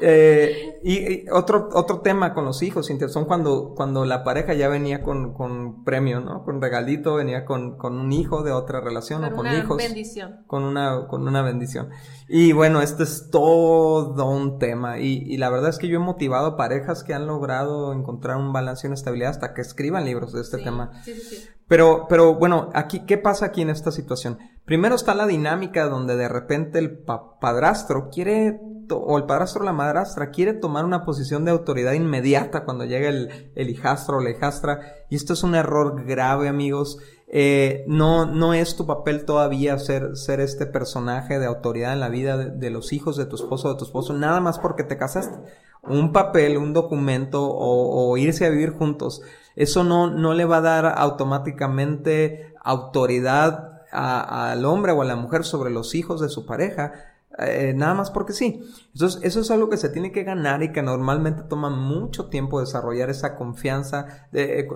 Eh, 0.00 0.78
y, 0.82 1.28
otro, 1.30 1.68
otro 1.72 2.00
tema 2.00 2.35
con 2.35 2.44
los 2.44 2.62
hijos, 2.62 2.90
son 3.09 3.24
cuando, 3.24 3.74
cuando 3.74 4.04
la 4.04 4.24
pareja 4.24 4.54
ya 4.54 4.68
venía 4.68 5.02
con, 5.02 5.35
con 5.35 5.85
premio, 5.85 6.20
¿no? 6.20 6.44
Con 6.44 6.61
regalito, 6.61 7.14
venía 7.14 7.44
con, 7.44 7.76
con 7.76 7.98
un 7.98 8.12
hijo 8.12 8.42
de 8.42 8.52
otra 8.52 8.80
relación 8.80 9.24
o 9.24 9.35
con 9.35 9.46
hijos. 9.46 9.76
bendición. 9.76 10.44
Con 10.46 10.64
una, 10.64 11.06
con 11.09 11.26
una 11.26 11.42
bendición. 11.42 11.90
Y 12.28 12.52
bueno, 12.52 12.80
este 12.80 13.02
es 13.02 13.28
todo 13.30 14.28
un 14.28 14.59
tema. 14.59 14.98
Y, 14.98 15.22
y 15.26 15.37
la 15.37 15.50
verdad 15.50 15.70
es 15.70 15.78
que 15.78 15.88
yo 15.88 15.96
he 15.96 16.02
motivado 16.02 16.46
a 16.46 16.56
parejas 16.56 17.04
que 17.04 17.14
han 17.14 17.26
logrado 17.26 17.92
encontrar 17.92 18.37
un 18.37 18.52
balance 18.52 18.87
y 18.87 18.88
una 18.88 18.94
estabilidad 18.94 19.30
hasta 19.30 19.54
que 19.54 19.61
escriban 19.61 20.04
libros 20.04 20.32
de 20.32 20.40
este 20.40 20.59
tema. 20.59 21.02
Sí, 21.04 21.14
sí, 21.14 21.20
sí. 21.20 21.48
Pero, 21.68 22.06
pero 22.09 22.35
bueno, 22.35 22.70
aquí, 22.74 23.00
¿qué 23.06 23.18
pasa 23.18 23.46
aquí 23.46 23.62
en 23.62 23.70
esta 23.70 23.90
situación? 23.90 24.38
Primero 24.64 24.94
está 24.94 25.14
la 25.14 25.26
dinámica 25.26 25.88
donde 25.88 26.16
de 26.16 26.28
repente 26.28 26.78
el 26.78 26.98
padrastro 26.98 28.09
quiere 28.11 28.61
o 28.90 29.18
el 29.18 29.25
padrastro 29.25 29.62
o 29.62 29.64
la 29.64 29.72
madrastra 29.72 30.31
quiere 30.31 30.53
tomar 30.53 30.85
una 30.85 31.05
posición 31.05 31.44
de 31.44 31.51
autoridad 31.51 31.92
inmediata 31.92 32.64
cuando 32.64 32.85
llega 32.85 33.09
el, 33.09 33.51
el 33.55 33.70
hijastro 33.70 34.18
o 34.18 34.20
la 34.20 34.31
hijastra. 34.31 34.81
Y 35.11 35.16
esto 35.16 35.33
es 35.33 35.42
un 35.42 35.55
error 35.55 36.05
grave, 36.05 36.49
amigos. 36.49 36.99
Eh, 37.29 37.85
no, 37.88 38.25
no 38.25 38.55
es 38.55 38.77
tu 38.77 38.87
papel 38.87 39.25
todavía 39.25 39.79
ser, 39.79 40.16
ser 40.16 40.40
este 40.40 40.64
personaje 40.64 41.40
de 41.40 41.46
autoridad 41.46 41.92
en 41.92 42.01
la 42.01 42.09
vida 42.09 42.37
de, 42.37 42.70
los 42.70 42.92
hijos 42.92 43.16
de 43.16 43.27
tu 43.27 43.35
esposo 43.35 43.68
o 43.68 43.72
de 43.72 43.79
tu 43.79 43.85
esposo, 43.85 44.12
nada 44.12 44.40
más 44.40 44.59
porque 44.59 44.85
te 44.85 44.96
casaste. 44.96 45.37
Un 45.83 46.12
papel, 46.12 46.57
un 46.57 46.72
documento 46.72 47.44
o, 47.44 48.11
o 48.11 48.16
irse 48.16 48.46
a 48.46 48.51
vivir 48.51 48.70
juntos. 48.70 49.22
Eso 49.57 49.83
no, 49.83 50.09
no 50.09 50.35
le 50.35 50.44
va 50.44 50.59
a 50.59 50.62
dar 50.62 50.94
automáticamente 50.99 52.55
autoridad 52.62 53.83
al 53.90 54.64
hombre 54.64 54.92
o 54.92 55.03
a 55.03 55.07
la 55.07 55.16
mujer 55.16 55.44
sobre 55.44 55.70
los 55.70 55.94
hijos 55.94 56.20
de 56.20 56.29
su 56.29 56.44
pareja, 56.44 56.92
eh, 57.38 57.75
nada 57.75 57.94
más 57.94 58.11
porque 58.11 58.33
sí. 58.33 58.62
Entonces, 58.94 59.20
eso 59.22 59.40
es 59.40 59.51
algo 59.51 59.68
que 59.68 59.77
se 59.77 59.90
tiene 59.90 60.12
que 60.12 60.25
ganar 60.25 60.62
y 60.62 60.72
que 60.72 60.83
normalmente 60.83 61.42
toma 61.42 61.68
mucho 61.68 62.29
tiempo 62.29 62.61
desarrollar 62.61 63.11
esa 63.11 63.37
confianza, 63.37 64.29
de, 64.33 64.66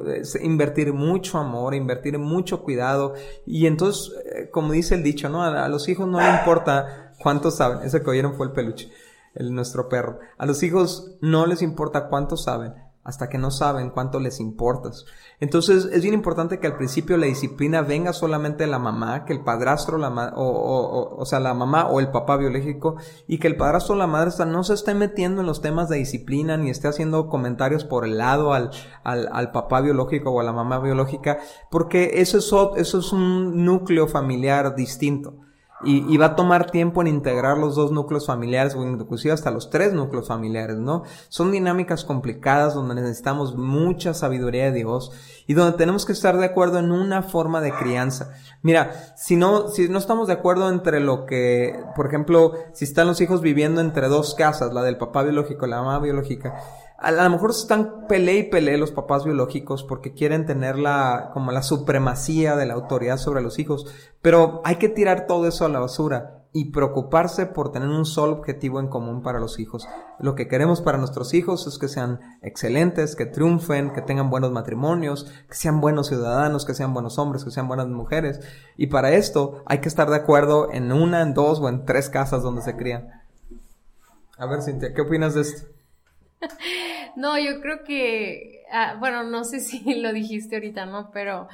invertir 0.42 0.92
mucho 0.92 1.38
amor, 1.38 1.74
invertir 1.74 2.18
mucho 2.18 2.62
cuidado. 2.62 3.14
Y 3.46 3.66
entonces, 3.66 4.12
eh, 4.26 4.50
como 4.50 4.72
dice 4.72 4.94
el 4.94 5.02
dicho, 5.02 5.28
¿no? 5.28 5.42
A, 5.42 5.68
los 5.68 5.88
hijos 5.88 6.06
no 6.06 6.20
le 6.20 6.30
importa 6.30 7.12
cuántos 7.22 7.56
saben. 7.56 7.86
Ese 7.86 8.02
que 8.02 8.10
oyeron 8.10 8.34
fue 8.34 8.46
el 8.46 8.52
peluche, 8.52 8.90
el 9.34 9.54
nuestro 9.54 9.88
perro. 9.88 10.18
A 10.36 10.44
los 10.44 10.62
hijos 10.62 11.16
no 11.20 11.46
les 11.46 11.62
importa 11.62 12.08
cuántos 12.08 12.44
saben 12.44 12.89
hasta 13.02 13.30
que 13.30 13.38
no 13.38 13.50
saben 13.50 13.90
cuánto 13.90 14.20
les 14.20 14.40
importas. 14.40 15.06
Entonces 15.40 15.86
es 15.86 16.02
bien 16.02 16.12
importante 16.12 16.60
que 16.60 16.66
al 16.66 16.76
principio 16.76 17.16
la 17.16 17.26
disciplina 17.26 17.80
venga 17.80 18.12
solamente 18.12 18.64
de 18.64 18.70
la 18.70 18.78
mamá, 18.78 19.24
que 19.24 19.32
el 19.32 19.42
padrastro, 19.42 19.96
la 19.96 20.10
o, 20.36 20.44
o, 20.44 21.16
o, 21.16 21.24
sea, 21.24 21.40
la 21.40 21.54
mamá 21.54 21.86
o 21.86 21.98
el 21.98 22.10
papá 22.10 22.36
biológico, 22.36 22.96
y 23.26 23.38
que 23.38 23.48
el 23.48 23.56
padrastro 23.56 23.94
o 23.94 23.98
la 23.98 24.06
madre 24.06 24.30
no 24.46 24.64
se 24.64 24.74
esté 24.74 24.94
metiendo 24.94 25.40
en 25.40 25.46
los 25.46 25.62
temas 25.62 25.88
de 25.88 25.96
disciplina 25.96 26.56
ni 26.56 26.68
esté 26.68 26.88
haciendo 26.88 27.28
comentarios 27.28 27.84
por 27.84 28.04
el 28.04 28.18
lado 28.18 28.52
al, 28.52 28.70
al, 29.02 29.28
al 29.32 29.50
papá 29.50 29.80
biológico 29.80 30.30
o 30.30 30.40
a 30.40 30.44
la 30.44 30.52
mamá 30.52 30.78
biológica, 30.78 31.38
porque 31.70 32.20
eso 32.20 32.38
es, 32.38 32.52
eso 32.76 32.98
es 32.98 33.12
un 33.12 33.64
núcleo 33.64 34.08
familiar 34.08 34.74
distinto. 34.74 35.49
Y, 35.82 36.16
va 36.18 36.26
a 36.26 36.36
tomar 36.36 36.70
tiempo 36.70 37.00
en 37.00 37.08
integrar 37.08 37.56
los 37.56 37.74
dos 37.74 37.90
núcleos 37.90 38.26
familiares 38.26 38.74
o 38.74 38.82
inclusive 38.82 39.32
hasta 39.32 39.50
los 39.50 39.70
tres 39.70 39.94
núcleos 39.94 40.28
familiares, 40.28 40.76
¿no? 40.76 41.04
Son 41.28 41.50
dinámicas 41.52 42.04
complicadas 42.04 42.74
donde 42.74 42.94
necesitamos 42.94 43.56
mucha 43.56 44.12
sabiduría 44.12 44.64
de 44.64 44.72
Dios 44.72 45.12
y 45.46 45.54
donde 45.54 45.78
tenemos 45.78 46.04
que 46.04 46.12
estar 46.12 46.36
de 46.36 46.44
acuerdo 46.44 46.78
en 46.78 46.92
una 46.92 47.22
forma 47.22 47.62
de 47.62 47.72
crianza. 47.72 48.34
Mira, 48.62 49.14
si 49.16 49.36
no, 49.36 49.68
si 49.68 49.88
no 49.88 49.98
estamos 49.98 50.26
de 50.26 50.34
acuerdo 50.34 50.68
entre 50.68 51.00
lo 51.00 51.24
que, 51.24 51.82
por 51.96 52.06
ejemplo, 52.06 52.52
si 52.74 52.84
están 52.84 53.06
los 53.06 53.20
hijos 53.22 53.40
viviendo 53.40 53.80
entre 53.80 54.08
dos 54.08 54.34
casas, 54.34 54.74
la 54.74 54.82
del 54.82 54.98
papá 54.98 55.22
biológico 55.22 55.66
y 55.66 55.70
la 55.70 55.82
mamá 55.82 55.98
biológica, 55.98 56.56
a 57.00 57.10
lo 57.10 57.30
mejor 57.30 57.50
están 57.50 58.06
pele 58.08 58.34
y 58.34 58.42
pele 58.50 58.76
los 58.76 58.92
papás 58.92 59.24
biológicos 59.24 59.84
porque 59.84 60.12
quieren 60.12 60.44
tener 60.44 60.78
la, 60.78 61.30
como 61.32 61.50
la 61.50 61.62
supremacía 61.62 62.56
de 62.56 62.66
la 62.66 62.74
autoridad 62.74 63.16
sobre 63.16 63.40
los 63.40 63.58
hijos, 63.58 63.86
pero 64.20 64.60
hay 64.64 64.76
que 64.76 64.90
tirar 64.90 65.26
todo 65.26 65.46
eso 65.46 65.64
a 65.64 65.70
la 65.70 65.80
basura 65.80 66.40
y 66.52 66.72
preocuparse 66.72 67.46
por 67.46 67.70
tener 67.70 67.88
un 67.88 68.04
solo 68.04 68.32
objetivo 68.32 68.80
en 68.80 68.88
común 68.88 69.22
para 69.22 69.38
los 69.38 69.60
hijos. 69.60 69.88
Lo 70.18 70.34
que 70.34 70.48
queremos 70.48 70.80
para 70.80 70.98
nuestros 70.98 71.32
hijos 71.32 71.66
es 71.66 71.78
que 71.78 71.88
sean 71.88 72.20
excelentes, 72.42 73.14
que 73.14 73.24
triunfen, 73.24 73.92
que 73.92 74.02
tengan 74.02 74.30
buenos 74.30 74.50
matrimonios, 74.50 75.32
que 75.48 75.54
sean 75.54 75.80
buenos 75.80 76.08
ciudadanos, 76.08 76.66
que 76.66 76.74
sean 76.74 76.92
buenos 76.92 77.18
hombres, 77.18 77.44
que 77.44 77.52
sean 77.52 77.68
buenas 77.68 77.86
mujeres. 77.86 78.40
Y 78.76 78.88
para 78.88 79.12
esto 79.12 79.62
hay 79.64 79.78
que 79.78 79.88
estar 79.88 80.10
de 80.10 80.16
acuerdo 80.16 80.72
en 80.72 80.92
una, 80.92 81.22
en 81.22 81.34
dos 81.34 81.60
o 81.60 81.68
en 81.68 81.84
tres 81.84 82.10
casas 82.10 82.42
donde 82.42 82.62
se 82.62 82.76
crían. 82.76 83.08
A 84.36 84.46
ver, 84.46 84.62
Cintia, 84.62 84.92
¿qué 84.92 85.02
opinas 85.02 85.34
de 85.34 85.42
esto? 85.42 85.68
No, 87.16 87.38
yo 87.38 87.60
creo 87.60 87.84
que, 87.84 88.64
ah, 88.72 88.96
bueno, 88.98 89.22
no 89.24 89.44
sé 89.44 89.60
si 89.60 89.94
lo 90.00 90.12
dijiste 90.12 90.56
ahorita, 90.56 90.86
¿no? 90.86 91.10
Pero 91.12 91.48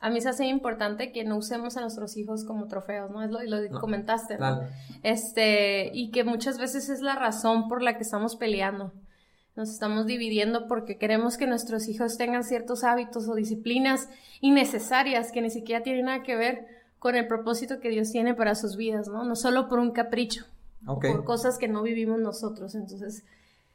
a 0.00 0.10
mí 0.10 0.20
se 0.20 0.28
hace 0.30 0.46
importante 0.46 1.12
que 1.12 1.24
no 1.24 1.36
usemos 1.36 1.76
a 1.76 1.82
nuestros 1.82 2.16
hijos 2.16 2.44
como 2.44 2.66
trofeos, 2.68 3.10
¿no? 3.10 3.22
Es 3.22 3.30
lo, 3.30 3.42
lo 3.42 3.80
comentaste, 3.80 4.38
¿no? 4.38 4.60
Este, 5.02 5.90
y 5.92 6.10
que 6.10 6.24
muchas 6.24 6.58
veces 6.58 6.88
es 6.88 7.00
la 7.02 7.16
razón 7.16 7.68
por 7.68 7.82
la 7.82 7.96
que 7.96 8.02
estamos 8.02 8.36
peleando. 8.36 8.92
Nos 9.56 9.68
estamos 9.68 10.06
dividiendo 10.06 10.68
porque 10.68 10.96
queremos 10.96 11.36
que 11.36 11.46
nuestros 11.46 11.88
hijos 11.88 12.16
tengan 12.16 12.44
ciertos 12.44 12.82
hábitos 12.82 13.28
o 13.28 13.34
disciplinas 13.34 14.08
innecesarias 14.40 15.32
que 15.32 15.42
ni 15.42 15.50
siquiera 15.50 15.82
tienen 15.82 16.06
nada 16.06 16.22
que 16.22 16.36
ver 16.36 16.66
con 16.98 17.16
el 17.16 17.26
propósito 17.26 17.80
que 17.80 17.90
Dios 17.90 18.10
tiene 18.10 18.34
para 18.34 18.54
sus 18.54 18.76
vidas, 18.76 19.08
¿no? 19.08 19.24
No 19.24 19.36
solo 19.36 19.68
por 19.68 19.80
un 19.80 19.90
capricho, 19.90 20.44
por 20.84 21.24
cosas 21.24 21.58
que 21.58 21.68
no 21.68 21.82
vivimos 21.82 22.20
nosotros. 22.20 22.74
Entonces, 22.74 23.24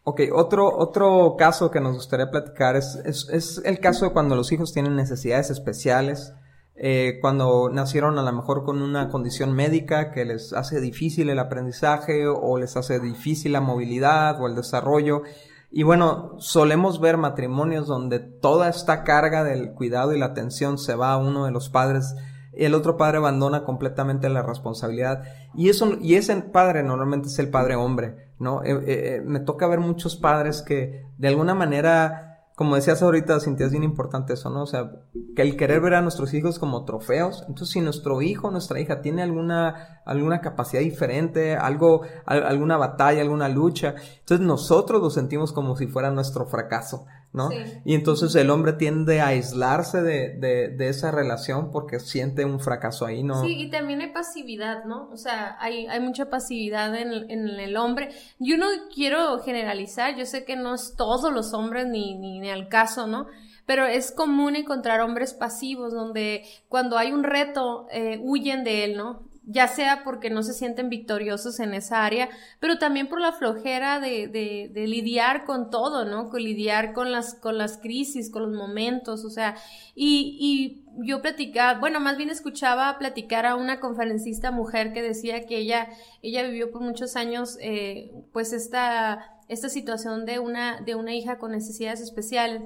Ok, 0.07 0.21
otro, 0.31 0.71
otro 0.77 1.35
caso 1.35 1.71
que 1.71 1.81
nos 1.81 1.95
gustaría 1.95 2.29
platicar 2.29 2.75
es, 2.75 2.95
es, 3.05 3.59
el 3.65 3.79
caso 3.79 4.05
de 4.05 4.11
cuando 4.11 4.35
los 4.35 4.51
hijos 4.51 4.71
tienen 4.71 4.95
necesidades 4.95 5.49
especiales, 5.49 6.31
eh, 6.75 7.17
cuando 7.21 7.71
nacieron 7.71 8.19
a 8.19 8.21
lo 8.21 8.31
mejor 8.31 8.63
con 8.63 8.83
una 8.83 9.09
condición 9.09 9.53
médica 9.53 10.11
que 10.11 10.23
les 10.23 10.53
hace 10.53 10.79
difícil 10.79 11.31
el 11.31 11.39
aprendizaje 11.39 12.27
o 12.27 12.59
les 12.59 12.77
hace 12.77 12.99
difícil 12.99 13.53
la 13.53 13.61
movilidad 13.61 14.39
o 14.39 14.45
el 14.45 14.53
desarrollo. 14.53 15.23
Y 15.71 15.81
bueno, 15.81 16.35
solemos 16.37 17.01
ver 17.01 17.17
matrimonios 17.17 17.87
donde 17.87 18.19
toda 18.19 18.69
esta 18.69 19.03
carga 19.03 19.43
del 19.43 19.73
cuidado 19.73 20.13
y 20.13 20.19
la 20.19 20.27
atención 20.27 20.77
se 20.77 20.93
va 20.93 21.13
a 21.13 21.17
uno 21.17 21.45
de 21.45 21.51
los 21.51 21.69
padres 21.69 22.13
y 22.53 22.65
el 22.65 22.75
otro 22.75 22.95
padre 22.95 23.17
abandona 23.17 23.63
completamente 23.63 24.29
la 24.29 24.43
responsabilidad. 24.43 25.23
Y 25.55 25.69
eso, 25.69 25.97
y 25.99 26.13
ese 26.13 26.35
padre 26.35 26.83
normalmente 26.83 27.27
es 27.27 27.39
el 27.39 27.49
padre 27.49 27.75
hombre. 27.75 28.24
¿No? 28.39 28.63
Eh, 28.63 28.71
eh, 28.71 28.83
eh, 28.87 29.21
me 29.25 29.39
toca 29.39 29.67
ver 29.67 29.79
muchos 29.79 30.15
padres 30.15 30.61
que 30.61 31.05
de 31.17 31.27
alguna 31.27 31.53
manera 31.53 32.25
como 32.55 32.75
decías 32.75 33.01
ahorita, 33.01 33.41
Cintia, 33.41 33.65
es 33.65 33.73
bien 33.73 33.83
importante 33.83 34.33
eso, 34.33 34.49
¿no? 34.49 34.63
O 34.63 34.65
sea, 34.65 34.89
que 35.35 35.41
el 35.41 35.57
querer 35.57 35.81
ver 35.81 35.93
a 35.95 36.01
nuestros 36.01 36.33
hijos 36.33 36.57
como 36.57 36.85
trofeos. 36.85 37.41
Entonces, 37.49 37.69
si 37.69 37.81
nuestro 37.81 38.21
hijo, 38.21 38.49
nuestra 38.49 38.79
hija 38.79 39.01
tiene 39.01 39.23
alguna, 39.23 40.01
alguna 40.05 40.39
capacidad 40.39 40.81
diferente, 40.81 41.57
algo, 41.57 42.03
alguna 42.25 42.77
batalla, 42.77 43.21
alguna 43.21 43.49
lucha, 43.49 43.95
entonces 44.19 44.47
nosotros 44.47 45.01
lo 45.01 45.09
sentimos 45.09 45.51
como 45.51 45.75
si 45.75 45.87
fuera 45.87 46.11
nuestro 46.11 46.45
fracaso, 46.45 47.05
¿no? 47.35 47.49
Y 47.83 47.93
entonces 47.93 48.33
el 48.35 48.49
hombre 48.49 48.73
tiende 48.73 49.19
a 49.19 49.27
aislarse 49.27 50.01
de, 50.01 50.29
de, 50.37 50.69
de, 50.69 50.89
esa 50.89 51.11
relación 51.11 51.69
porque 51.71 51.99
siente 51.99 52.45
un 52.45 52.59
fracaso 52.59 53.05
ahí, 53.05 53.23
¿no? 53.23 53.43
Sí, 53.43 53.53
y 53.57 53.69
también 53.69 53.99
hay 54.01 54.11
pasividad, 54.11 54.85
¿no? 54.85 55.09
O 55.11 55.17
sea, 55.17 55.57
hay, 55.59 55.85
hay 55.87 55.99
mucha 55.99 56.29
pasividad 56.29 56.95
en, 56.95 57.29
en 57.29 57.47
el 57.59 57.75
hombre. 57.75 58.09
Yo 58.39 58.57
no 58.57 58.67
quiero 58.93 59.39
generalizar, 59.39 60.15
yo 60.15 60.25
sé 60.25 60.45
que 60.45 60.55
no 60.55 60.75
es 60.75 60.95
todos 60.95 61.33
los 61.33 61.53
hombres 61.53 61.87
ni, 61.87 62.15
ni 62.15 62.49
al 62.49 62.69
caso, 62.69 63.05
¿no? 63.05 63.27
Pero 63.65 63.85
es 63.85 64.11
común 64.11 64.55
encontrar 64.55 65.01
hombres 65.01 65.33
pasivos 65.33 65.91
donde 65.91 66.43
cuando 66.69 66.97
hay 66.97 67.11
un 67.11 67.23
reto 67.23 67.87
eh, 67.91 68.19
huyen 68.23 68.63
de 68.63 68.85
él, 68.85 68.97
¿no? 68.97 69.27
Ya 69.47 69.67
sea 69.67 70.03
porque 70.03 70.29
no 70.29 70.43
se 70.43 70.53
sienten 70.53 70.89
victoriosos 70.89 71.59
en 71.59 71.73
esa 71.73 72.05
área, 72.05 72.29
pero 72.59 72.77
también 72.77 73.07
por 73.07 73.21
la 73.21 73.31
flojera 73.31 73.99
de, 73.99 74.27
de, 74.27 74.71
de, 74.73 74.87
lidiar 74.87 75.45
con 75.45 75.69
todo, 75.69 76.05
¿no? 76.05 76.29
Con 76.29 76.43
lidiar 76.43 76.93
con 76.93 77.11
las, 77.11 77.35
con 77.35 77.57
las 77.57 77.77
crisis, 77.77 78.31
con 78.31 78.43
los 78.43 78.53
momentos, 78.53 79.23
o 79.23 79.29
sea, 79.29 79.55
y, 79.93 80.37
y 80.39 81.05
yo 81.05 81.21
platicaba, 81.21 81.79
bueno, 81.79 81.99
más 81.99 82.17
bien 82.17 82.29
escuchaba 82.29 82.97
platicar 82.97 83.45
a 83.45 83.55
una 83.55 83.79
conferencista 83.79 84.51
mujer 84.51 84.93
que 84.93 85.01
decía 85.01 85.45
que 85.45 85.57
ella, 85.57 85.89
ella 86.21 86.43
vivió 86.43 86.71
por 86.71 86.81
muchos 86.81 87.15
años, 87.15 87.57
eh, 87.61 88.11
pues 88.31 88.53
esta 88.53 89.31
esta 89.47 89.69
situación 89.69 90.25
de 90.25 90.39
una, 90.39 90.81
de 90.81 90.95
una 90.95 91.13
hija 91.13 91.37
con 91.37 91.51
necesidades 91.51 92.01
especiales 92.01 92.63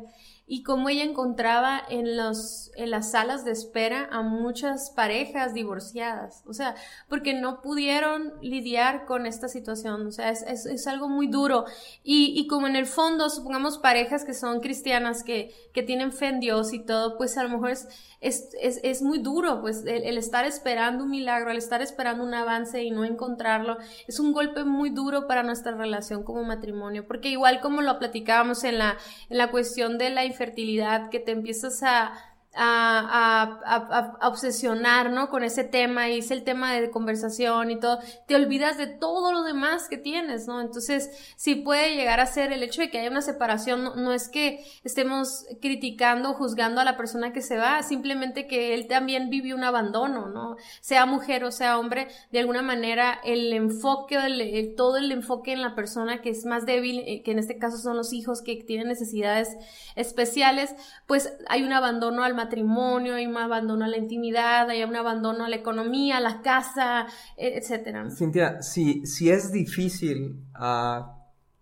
y 0.51 0.63
cómo 0.63 0.89
ella 0.89 1.03
encontraba 1.03 1.79
en, 1.89 2.17
los, 2.17 2.71
en 2.75 2.89
las 2.89 3.12
salas 3.12 3.45
de 3.45 3.51
espera 3.51 4.09
a 4.12 4.23
muchas 4.23 4.89
parejas 4.89 5.53
divorciadas, 5.53 6.41
o 6.47 6.53
sea, 6.53 6.73
porque 7.07 7.35
no 7.35 7.62
pudieron 7.62 8.33
lidiar 8.41 9.05
con 9.05 9.27
esta 9.27 9.47
situación, 9.47 10.07
o 10.07 10.12
sea, 10.12 10.31
es, 10.31 10.41
es, 10.41 10.65
es 10.65 10.88
algo 10.88 11.07
muy 11.07 11.27
duro. 11.27 11.65
Y, 12.03 12.33
y, 12.35 12.47
como 12.47 12.65
en 12.65 12.75
el 12.75 12.88
fondo, 12.88 13.29
supongamos 13.29 13.77
parejas 13.77 14.25
que 14.25 14.33
son 14.33 14.59
cristianas, 14.59 15.23
que, 15.23 15.53
que 15.71 15.83
tienen 15.83 16.12
fe 16.12 16.29
en 16.29 16.39
Dios 16.39 16.73
y 16.73 16.79
todo, 16.79 17.15
pues 17.15 17.38
a 17.38 17.43
lo 17.43 17.49
mejor 17.49 17.69
es, 17.69 17.88
es, 18.19 18.49
es, 18.59 18.79
es 18.83 19.01
muy 19.03 19.19
duro, 19.19 19.62
pues 19.62 19.85
el, 19.85 20.03
el, 20.03 20.17
estar 20.17 20.45
esperando 20.45 21.03
un 21.03 21.12
milagro, 21.12 21.51
el 21.51 21.57
estar 21.57 21.83
esperando 21.83 22.23
un 22.23 22.33
avance 22.33 22.83
y 22.83 22.89
no 22.89 23.05
encontrarlo, 23.05 23.77
es 24.07 24.19
un 24.19 24.33
golpe 24.33 24.63
muy 24.63 24.89
duro 24.89 25.27
para 25.27 25.43
nuestra 25.43 25.73
relación 25.73 26.23
como 26.23 26.43
matrimonio, 26.43 27.07
porque 27.07 27.29
igual 27.29 27.62
como 27.62 27.81
lo 27.81 27.99
platicábamos 27.99 28.63
en 28.63 28.79
la, 28.79 28.97
en 29.29 29.38
la 29.38 29.51
cuestión 29.51 29.99
de 29.99 30.09
la 30.09 30.25
infertilidad, 30.39 31.10
que 31.10 31.19
te 31.19 31.32
empiezas 31.32 31.84
a 31.84 32.13
a, 32.55 34.17
obsesionar, 34.21 35.12
¿no? 35.12 35.29
Con 35.29 35.43
ese 35.43 35.63
tema 35.63 36.09
y 36.09 36.19
es 36.19 36.31
el 36.31 36.43
tema 36.43 36.73
de 36.73 36.89
conversación 36.89 37.71
y 37.71 37.79
todo, 37.79 37.99
te 38.27 38.35
olvidas 38.35 38.77
de 38.77 38.88
todo 38.88 39.31
lo 39.31 39.43
demás 39.43 39.88
que 39.88 39.97
tienes, 39.97 40.47
¿no? 40.47 40.62
Entonces, 40.62 41.33
sí 41.35 41.55
puede 41.55 41.95
llegar 41.95 42.19
a 42.19 42.25
ser 42.25 42.51
el 42.51 42.63
hecho 42.63 42.81
de 42.81 42.89
que 42.89 42.99
haya 42.99 43.09
una 43.09 43.21
separación, 43.21 43.83
no, 43.95 44.13
es 44.13 44.29
que 44.29 44.65
estemos 44.83 45.45
criticando 45.62 46.31
o 46.31 46.33
juzgando 46.33 46.81
a 46.81 46.85
la 46.85 46.97
persona 46.97 47.33
que 47.33 47.41
se 47.41 47.57
va, 47.57 47.83
simplemente 47.83 48.47
que 48.47 48.73
él 48.73 48.88
también 48.88 49.29
vivió 49.29 49.55
un 49.55 49.63
abandono, 49.63 50.27
¿no? 50.27 50.55
Sea 50.81 51.05
mujer 51.05 51.43
o 51.43 51.51
sea 51.51 51.77
hombre, 51.77 52.07
de 52.31 52.39
alguna 52.39 52.62
manera 52.62 53.19
el 53.23 53.53
enfoque, 53.53 54.15
el, 54.15 54.75
todo 54.75 54.97
el 54.97 55.12
enfoque 55.12 55.53
en 55.53 55.62
la 55.62 55.75
persona 55.75 56.21
que 56.21 56.29
es 56.29 56.45
más 56.45 56.65
débil, 56.65 56.99
eh, 57.05 57.21
que 57.23 57.31
en 57.31 57.39
este 57.39 57.57
caso 57.57 57.77
son 57.77 57.95
los 57.95 58.13
hijos 58.13 58.41
que 58.41 58.55
tienen 58.55 58.88
necesidades 58.88 59.55
especiales, 59.95 60.75
pues 61.05 61.33
hay 61.47 61.63
un 61.63 61.73
abandono 61.73 62.23
al 62.23 62.33
matrimonio, 62.39 63.15
hay 63.15 63.25
un 63.25 63.38
abandono 63.38 63.86
a 63.86 63.88
la 63.88 63.97
intimidad, 63.97 64.69
hay 64.69 64.84
un 64.84 64.95
abandono 64.95 65.45
a 65.45 65.49
la 65.49 65.56
economía, 65.56 66.17
a 66.17 66.21
la 66.21 66.41
casa, 66.41 67.08
e, 67.38 67.58
etcétera. 67.58 68.10
Cintia, 68.10 68.62
si, 68.62 69.06
si 69.06 69.30
es 69.30 69.52
difícil 69.52 70.45
uh, 70.56 71.04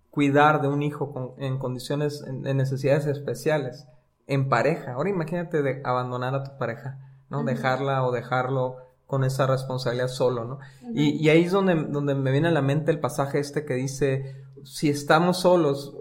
cuidar 0.09 0.61
de 0.61 0.67
un 0.67 0.81
hijo 0.83 1.35
en 1.37 1.57
condiciones 1.57 2.23
de 2.25 2.53
necesidades 2.53 3.05
especiales, 3.05 3.87
en 4.27 4.49
pareja, 4.49 4.93
ahora 4.93 5.09
imagínate 5.09 5.61
de 5.61 5.81
abandonar 5.83 6.35
a 6.35 6.43
tu 6.43 6.57
pareja, 6.57 6.99
¿no? 7.29 7.43
Dejarla 7.43 8.05
o 8.05 8.11
dejarlo 8.11 8.75
con 9.05 9.23
esa 9.23 9.47
responsabilidad 9.47 10.09
solo, 10.09 10.43
¿no? 10.43 10.59
y, 10.93 11.11
y, 11.23 11.29
ahí 11.29 11.45
es 11.45 11.51
donde, 11.53 11.75
donde 11.75 12.13
me 12.13 12.29
viene 12.29 12.49
a 12.49 12.51
la 12.51 12.61
mente 12.61 12.91
el 12.91 12.99
pasaje 12.99 13.39
este 13.39 13.63
que 13.63 13.75
dice, 13.75 14.35
si 14.63 14.89
estamos 14.89 15.41
solos, 15.41 15.95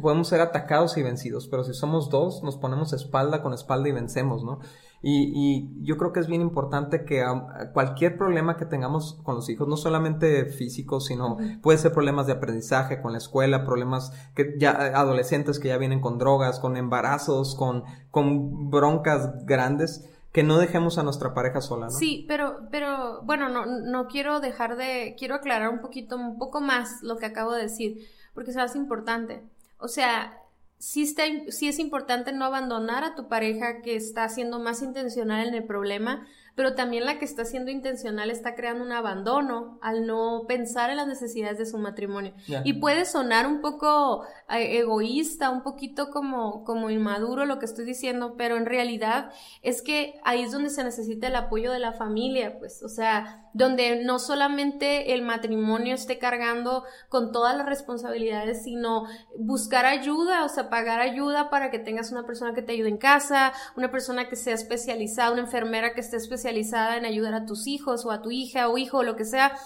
podemos 0.00 0.28
ser 0.28 0.40
atacados 0.40 0.96
y 0.96 1.02
vencidos, 1.02 1.48
pero 1.48 1.64
si 1.64 1.74
somos 1.74 2.10
dos, 2.10 2.42
nos 2.42 2.56
ponemos 2.56 2.92
espalda 2.92 3.42
con 3.42 3.52
espalda 3.54 3.88
y 3.88 3.92
vencemos, 3.92 4.44
¿no? 4.44 4.60
Y, 5.04 5.32
y 5.34 5.84
yo 5.84 5.96
creo 5.96 6.12
que 6.12 6.20
es 6.20 6.28
bien 6.28 6.42
importante 6.42 7.04
que 7.04 7.24
cualquier 7.72 8.16
problema 8.16 8.56
que 8.56 8.66
tengamos 8.66 9.18
con 9.24 9.34
los 9.34 9.48
hijos, 9.48 9.66
no 9.66 9.76
solamente 9.76 10.46
físicos, 10.46 11.06
sino 11.06 11.38
puede 11.60 11.78
ser 11.78 11.92
problemas 11.92 12.28
de 12.28 12.34
aprendizaje 12.34 13.02
con 13.02 13.10
la 13.10 13.18
escuela, 13.18 13.64
problemas 13.64 14.12
que 14.36 14.54
ya 14.58 14.70
adolescentes 14.70 15.58
que 15.58 15.68
ya 15.68 15.76
vienen 15.76 16.00
con 16.00 16.18
drogas, 16.18 16.60
con 16.60 16.76
embarazos, 16.76 17.56
con, 17.56 17.82
con 18.12 18.70
broncas 18.70 19.44
grandes, 19.44 20.08
que 20.32 20.42
no 20.42 20.58
dejemos 20.58 20.96
a 20.98 21.02
nuestra 21.02 21.34
pareja 21.34 21.60
sola, 21.60 21.86
¿no? 21.86 21.92
Sí, 21.92 22.24
pero, 22.26 22.68
pero, 22.70 23.20
bueno, 23.22 23.48
no, 23.50 23.66
no 23.66 24.06
quiero 24.06 24.40
dejar 24.40 24.76
de, 24.76 25.14
quiero 25.18 25.34
aclarar 25.34 25.68
un 25.68 25.80
poquito, 25.80 26.16
un 26.16 26.38
poco 26.38 26.60
más 26.60 27.02
lo 27.02 27.18
que 27.18 27.26
acabo 27.26 27.52
de 27.52 27.62
decir, 27.62 28.08
porque 28.34 28.50
es 28.50 28.76
importante. 28.76 29.42
O 29.78 29.88
sea, 29.88 30.38
sí, 30.78 31.02
está, 31.02 31.24
sí 31.48 31.68
es 31.68 31.78
importante 31.78 32.32
no 32.32 32.46
abandonar 32.46 33.04
a 33.04 33.14
tu 33.14 33.28
pareja 33.28 33.82
que 33.82 33.94
está 33.94 34.28
siendo 34.30 34.58
más 34.58 34.80
intencional 34.80 35.46
en 35.46 35.54
el 35.54 35.64
problema, 35.64 36.26
pero 36.54 36.74
también 36.74 37.06
la 37.06 37.18
que 37.18 37.24
está 37.24 37.44
siendo 37.44 37.70
intencional 37.70 38.30
está 38.30 38.54
creando 38.54 38.84
un 38.84 38.92
abandono 38.92 39.78
al 39.80 40.06
no 40.06 40.44
pensar 40.46 40.90
en 40.90 40.98
las 40.98 41.06
necesidades 41.06 41.58
de 41.58 41.66
su 41.66 41.78
matrimonio. 41.78 42.34
Y 42.64 42.74
puede 42.74 43.06
sonar 43.06 43.46
un 43.46 43.60
poco 43.60 44.24
eh, 44.50 44.78
egoísta, 44.78 45.50
un 45.50 45.62
poquito 45.62 46.10
como, 46.10 46.64
como 46.64 46.90
inmaduro 46.90 47.46
lo 47.46 47.58
que 47.58 47.64
estoy 47.64 47.86
diciendo, 47.86 48.34
pero 48.36 48.56
en 48.56 48.66
realidad 48.66 49.30
es 49.62 49.80
que 49.80 50.20
ahí 50.24 50.42
es 50.42 50.52
donde 50.52 50.68
se 50.68 50.84
necesita 50.84 51.28
el 51.28 51.36
apoyo 51.36 51.72
de 51.72 51.78
la 51.78 51.92
familia, 51.92 52.58
pues, 52.58 52.82
o 52.82 52.88
sea, 52.88 53.48
donde 53.54 54.02
no 54.04 54.18
solamente 54.18 55.14
el 55.14 55.22
matrimonio 55.22 55.94
esté 55.94 56.18
cargando 56.18 56.84
con 57.08 57.32
todas 57.32 57.56
las 57.56 57.66
responsabilidades, 57.66 58.62
sino 58.62 59.04
buscar 59.38 59.86
ayuda, 59.86 60.44
o 60.44 60.48
sea, 60.48 60.68
pagar 60.68 61.00
ayuda 61.00 61.48
para 61.50 61.70
que 61.70 61.78
tengas 61.78 62.12
una 62.12 62.26
persona 62.26 62.54
que 62.54 62.62
te 62.62 62.72
ayude 62.72 62.88
en 62.88 62.98
casa, 62.98 63.52
una 63.76 63.90
persona 63.90 64.28
que 64.28 64.36
sea 64.36 64.54
especializada, 64.54 65.32
una 65.32 65.42
enfermera 65.42 65.94
que 65.94 66.00
esté 66.00 66.16
especializada 66.16 66.41
en 66.50 67.04
ayudar 67.04 67.34
a 67.34 67.46
tus 67.46 67.66
hijos 67.66 68.04
o 68.04 68.10
a 68.10 68.22
tu 68.22 68.30
hija 68.30 68.68
o 68.68 68.78
hijo 68.78 68.98
o 68.98 69.02
lo 69.02 69.16
que 69.16 69.24
sea, 69.24 69.56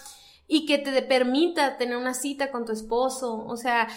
y 0.49 0.67
que 0.67 0.79
te 0.79 1.03
permita 1.03 1.77
tener 1.77 1.97
una 1.97 2.15
cita 2.15 2.51
con 2.51 2.65
tu 2.65 2.73
esposo, 2.73 3.45
o 3.47 3.57
sea, 3.57 3.89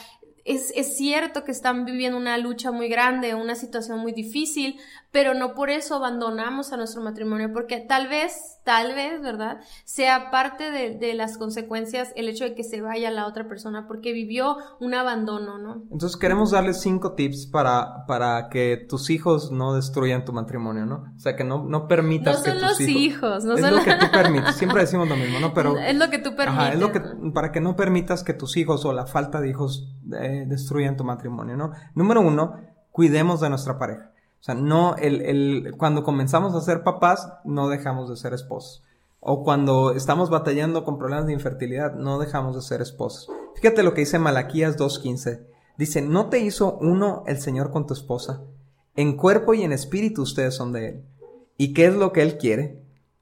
es, 0.46 0.72
es, 0.76 0.98
cierto 0.98 1.44
que 1.44 1.52
están 1.52 1.86
viviendo 1.86 2.18
una 2.18 2.38
lucha 2.38 2.72
muy 2.72 2.88
grande, 2.88 3.36
una 3.36 3.54
situación 3.54 4.00
muy 4.00 4.14
difícil, 4.14 4.80
pero 5.12 5.34
no 5.34 5.56
por 5.56 5.70
eso 5.70 5.96
abandonamos 5.96 6.72
a 6.72 6.78
nuestro 6.78 7.02
matrimonio, 7.02 7.52
porque 7.52 7.80
tal 7.80 8.08
vez, 8.08 8.60
tal 8.64 8.94
vez, 8.94 9.22
¿verdad? 9.22 9.60
Sea 9.84 10.30
parte 10.30 10.70
de, 10.70 10.98
de, 10.98 11.14
las 11.16 11.38
consecuencias 11.38 12.14
el 12.16 12.30
hecho 12.30 12.44
de 12.44 12.54
que 12.54 12.64
se 12.64 12.82
vaya 12.82 13.10
la 13.10 13.26
otra 13.26 13.48
persona, 13.48 13.88
porque 13.88 14.14
vivió 14.14 14.58
un 14.80 14.94
abandono, 14.94 15.58
¿no? 15.58 15.84
Entonces 15.92 16.18
queremos 16.18 16.52
darles 16.52 16.82
cinco 16.82 17.14
tips 17.14 17.48
para, 17.48 18.06
para 18.06 18.50
que 18.50 18.86
tus 18.88 19.10
hijos 19.10 19.52
no 19.52 19.74
destruyan 19.74 20.26
tu 20.26 20.34
matrimonio, 20.34 20.86
¿no? 20.86 21.12
O 21.16 21.20
sea, 21.20 21.36
que 21.36 21.44
no, 21.44 21.64
no 21.64 21.88
permitas 21.88 22.44
que 22.44 22.52
tus 22.52 22.62
los 22.62 22.82
hijos, 22.82 23.44
no 23.46 23.56
es 23.56 23.62
son 23.62 23.76
lo 23.76 23.84
que 23.84 23.96
tú 23.96 24.06
permites, 24.12 24.56
siempre 24.56 24.82
decimos 24.82 25.10
lo 25.10 25.16
mismo, 25.16 25.40
¿no? 25.40 25.54
Pero... 25.54 25.78
Es 25.78 25.96
lo 25.96 26.10
que 26.10 26.20
tú 26.20 26.36
permites. 26.36 26.66
Ajá, 26.66 26.74
es 26.74 26.80
lo 26.80 26.92
que, 26.92 27.02
para 27.34 27.52
que 27.52 27.62
no 27.62 27.76
permitas 27.76 28.24
que 28.24 28.34
tus 28.34 28.58
hijos 28.58 28.86
o 28.86 28.94
la 28.94 29.08
falta 29.08 29.42
de 29.42 29.50
hijos 29.50 29.96
eh, 30.20 30.46
destruyan 30.48 30.98
tu 30.98 31.04
matrimonio, 31.04 31.58
¿no? 31.58 31.72
Número 31.96 32.22
uno, 32.22 32.54
cuidemos 32.92 33.42
de 33.42 33.50
nuestra 33.50 33.80
pareja. 33.80 34.12
O 34.40 34.44
sea, 34.44 34.56
no, 34.56 34.96
el, 34.96 35.22
el, 35.22 35.76
cuando 35.78 36.04
comenzamos 36.04 36.56
a 36.56 36.62
ser 36.62 36.84
papás, 36.84 37.34
no 37.44 37.68
dejamos 37.68 38.10
de 38.10 38.16
ser 38.16 38.34
esposos. 38.34 38.84
O 39.20 39.44
cuando 39.44 39.92
estamos 39.92 40.30
batallando 40.30 40.86
con 40.86 40.98
problemas 40.98 41.26
de 41.26 41.34
infertilidad, 41.34 41.94
no 41.96 42.20
dejamos 42.20 42.56
de 42.56 42.62
ser 42.62 42.82
esposos. 42.82 43.30
Fíjate 43.56 43.84
lo 43.84 43.94
que 43.94 44.02
dice 44.02 44.18
Malaquías 44.18 44.78
2.15. 44.78 45.46
Dice, 45.78 46.02
¿no 46.02 46.30
te 46.30 46.40
hizo 46.40 46.78
uno 46.80 47.24
el 47.28 47.40
Señor 47.42 47.72
con 47.72 47.86
tu 47.86 47.94
esposa? 47.94 48.42
En 48.96 49.18
cuerpo 49.18 49.54
y 49.54 49.64
en 49.64 49.74
espíritu 49.74 50.22
ustedes 50.22 50.56
son 50.56 50.72
de 50.72 50.88
Él. 50.88 51.06
¿Y 51.58 51.74
qué 51.74 51.88
es 51.88 51.96
lo 51.96 52.14
que 52.14 52.22
Él 52.22 52.38
quiere? 52.38 52.82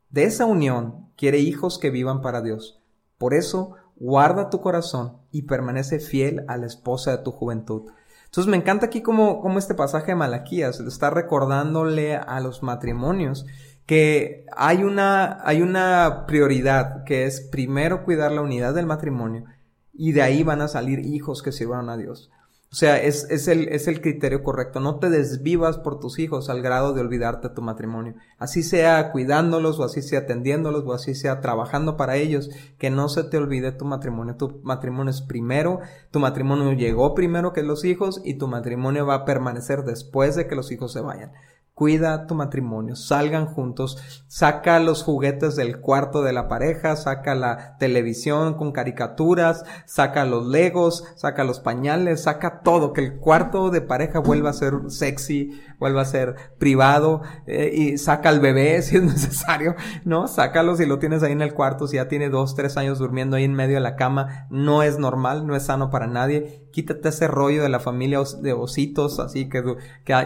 De 0.10 0.23
esa 0.23 0.45
unión 0.45 1.10
quiere 1.15 1.39
hijos 1.39 1.80
que 1.80 1.89
vivan 1.89 2.21
para 2.21 2.41
Dios. 2.41 2.80
Por 3.17 3.34
eso, 3.34 3.73
guarda 3.95 4.51
tu 4.51 4.62
corazón 4.62 5.17
y 5.32 5.43
permanece 5.43 5.99
fiel 5.99 6.45
a 6.47 6.58
la 6.58 6.67
esposa 6.67 7.17
de 7.17 7.23
tu 7.23 7.32
juventud 7.32 7.89
entonces 8.38 8.52
me 8.52 8.58
encanta 8.58 8.86
aquí 8.86 9.02
como, 9.02 9.41
como 9.41 9.58
este 9.58 9.73
pasaje 9.73 10.12
de 10.12 10.15
Malaquías 10.15 10.80
está 10.80 11.10
recordándole 11.10 12.15
a 12.15 12.39
los 12.39 12.62
matrimonios 12.62 13.47
que 13.88 14.45
hay 14.56 14.84
una, 14.84 15.39
hay 15.43 15.63
una 15.63 16.28
prioridad 16.28 17.04
que 17.04 17.26
es 17.26 17.41
primero 17.41 18.06
cuidar 18.06 18.32
la 18.32 18.43
unidad 18.43 18.76
del 18.76 18.86
matrimonio 18.86 19.45
y 19.91 20.12
de 20.12 20.21
ahí 20.21 20.43
van 20.43 20.62
a 20.62 20.67
salir 20.67 21.00
hijos 21.00 21.41
que 21.41 21.52
sirvan 21.52 21.89
a 21.89 21.97
Dios. 21.97 22.30
O 22.69 22.75
sea, 22.75 23.01
es, 23.01 23.25
es, 23.30 23.47
el, 23.47 23.69
es 23.69 23.88
el 23.88 24.01
criterio 24.01 24.43
correcto. 24.43 24.82
No 24.82 24.99
te 24.99 25.10
desvivas 25.10 25.77
por 25.77 25.99
tus 25.99 26.19
hijos 26.19 26.49
al 26.49 26.62
grado 26.62 26.93
de 26.93 26.99
olvidarte 26.99 27.49
tu 27.49 27.62
matrimonio. 27.62 28.15
Así 28.38 28.62
sea 28.62 29.12
cuidándolos 29.13 29.80
o 29.80 29.86
así 29.86 30.01
sea 30.01 30.19
atendiéndolos 30.19 30.84
o 30.86 30.93
así 30.93 31.15
sea 31.15 31.39
trabajando 31.39 31.95
para 31.95 32.17
ellos. 32.17 32.49
Que 32.77 32.89
no 32.89 33.08
se 33.08 33.23
te 33.23 33.38
olvide 33.38 33.71
tu 33.71 33.86
matrimonio. 33.86 34.36
Tu 34.36 34.60
matrimonio 34.63 35.12
es 35.12 35.21
primero. 35.21 35.80
Tu 36.12 36.19
matrimonio 36.19 36.73
llegó 36.73 37.15
primero 37.15 37.53
que 37.53 37.63
los 37.63 37.86
hijos 37.86 38.21
y 38.25 38.34
tu 38.34 38.49
matrimonio 38.49 39.06
va 39.06 39.15
a 39.15 39.25
permanecer 39.25 39.84
después 39.84 40.36
de 40.36 40.47
que 40.47 40.56
los 40.56 40.71
hijos 40.71 40.91
se 40.91 40.99
vayan 40.99 41.32
cuida 41.78 42.26
tu 42.26 42.34
matrimonio, 42.34 42.96
salgan 42.96 43.46
juntos, 43.46 44.24
saca 44.26 44.80
los 44.80 45.04
juguetes 45.04 45.56
del 45.56 45.80
cuarto 45.80 46.24
de 46.24 46.34
la 46.34 46.48
pareja, 46.48 46.96
saca 46.96 47.36
la 47.36 47.78
televisión 47.78 48.56
con 48.56 48.72
caricaturas, 48.72 49.63
saca 49.86 50.26
los 50.26 50.48
legos, 50.48 51.04
saca 51.18 51.44
los 51.44 51.60
pañales, 51.60 52.24
saca 52.24 52.62
todo, 52.62 52.94
que 52.94 53.02
el 53.02 53.18
cuarto 53.20 53.70
de 53.70 53.82
pareja 53.82 54.18
vuelva 54.18 54.50
a 54.50 54.54
ser 54.54 54.74
sexy, 54.88 55.62
vuelva 55.78 56.02
a 56.02 56.06
ser 56.06 56.56
privado, 56.58 57.22
eh, 57.46 57.72
y 57.72 58.00
saca 58.00 58.30
al 58.30 58.40
bebé 58.40 58.82
si 58.82 58.98
es 58.98 59.04
necesario, 59.04 59.76
¿no? 60.04 60.28
Sácalo 60.28 60.78
si 60.78 60.88
lo 60.88 60.98
tienes 60.98 61.22
ahí 61.22 61.34
en 61.34 61.44
el 61.44 61.54
cuarto, 61.54 61.88
si 61.88 61.98
ya 61.98 62.08
tiene 62.08 62.30
dos, 62.30 62.56
tres 62.56 62.76
años 62.78 62.98
durmiendo 62.98 63.36
ahí 63.36 63.44
en 63.44 63.54
medio 63.54 63.76
de 63.76 63.82
la 63.82 63.96
cama, 63.96 64.48
no 64.50 64.82
es 64.82 64.98
normal, 64.98 65.46
no 65.46 65.56
es 65.56 65.66
sano 65.66 65.92
para 65.92 66.08
nadie, 66.08 66.66
quítate 66.78 67.10
ese 67.10 67.28
rollo 67.28 67.63
de 67.63 67.70
la 67.70 67.80
familia 67.80 68.22
de 68.40 68.54
ositos, 68.54 69.20
así 69.20 69.50
que, 69.50 69.63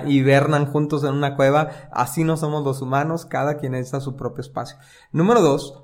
hibernan 0.05 0.65
juntos 0.65 1.05
en 1.05 1.13
una 1.13 1.37
cueva. 1.37 1.69
Así 1.93 2.25
no 2.25 2.35
somos 2.35 2.65
los 2.65 2.81
humanos, 2.81 3.25
cada 3.25 3.55
quien 3.55 3.71
necesita 3.71 4.01
su 4.01 4.17
propio 4.17 4.41
espacio. 4.41 4.75
Número 5.13 5.39
dos, 5.39 5.81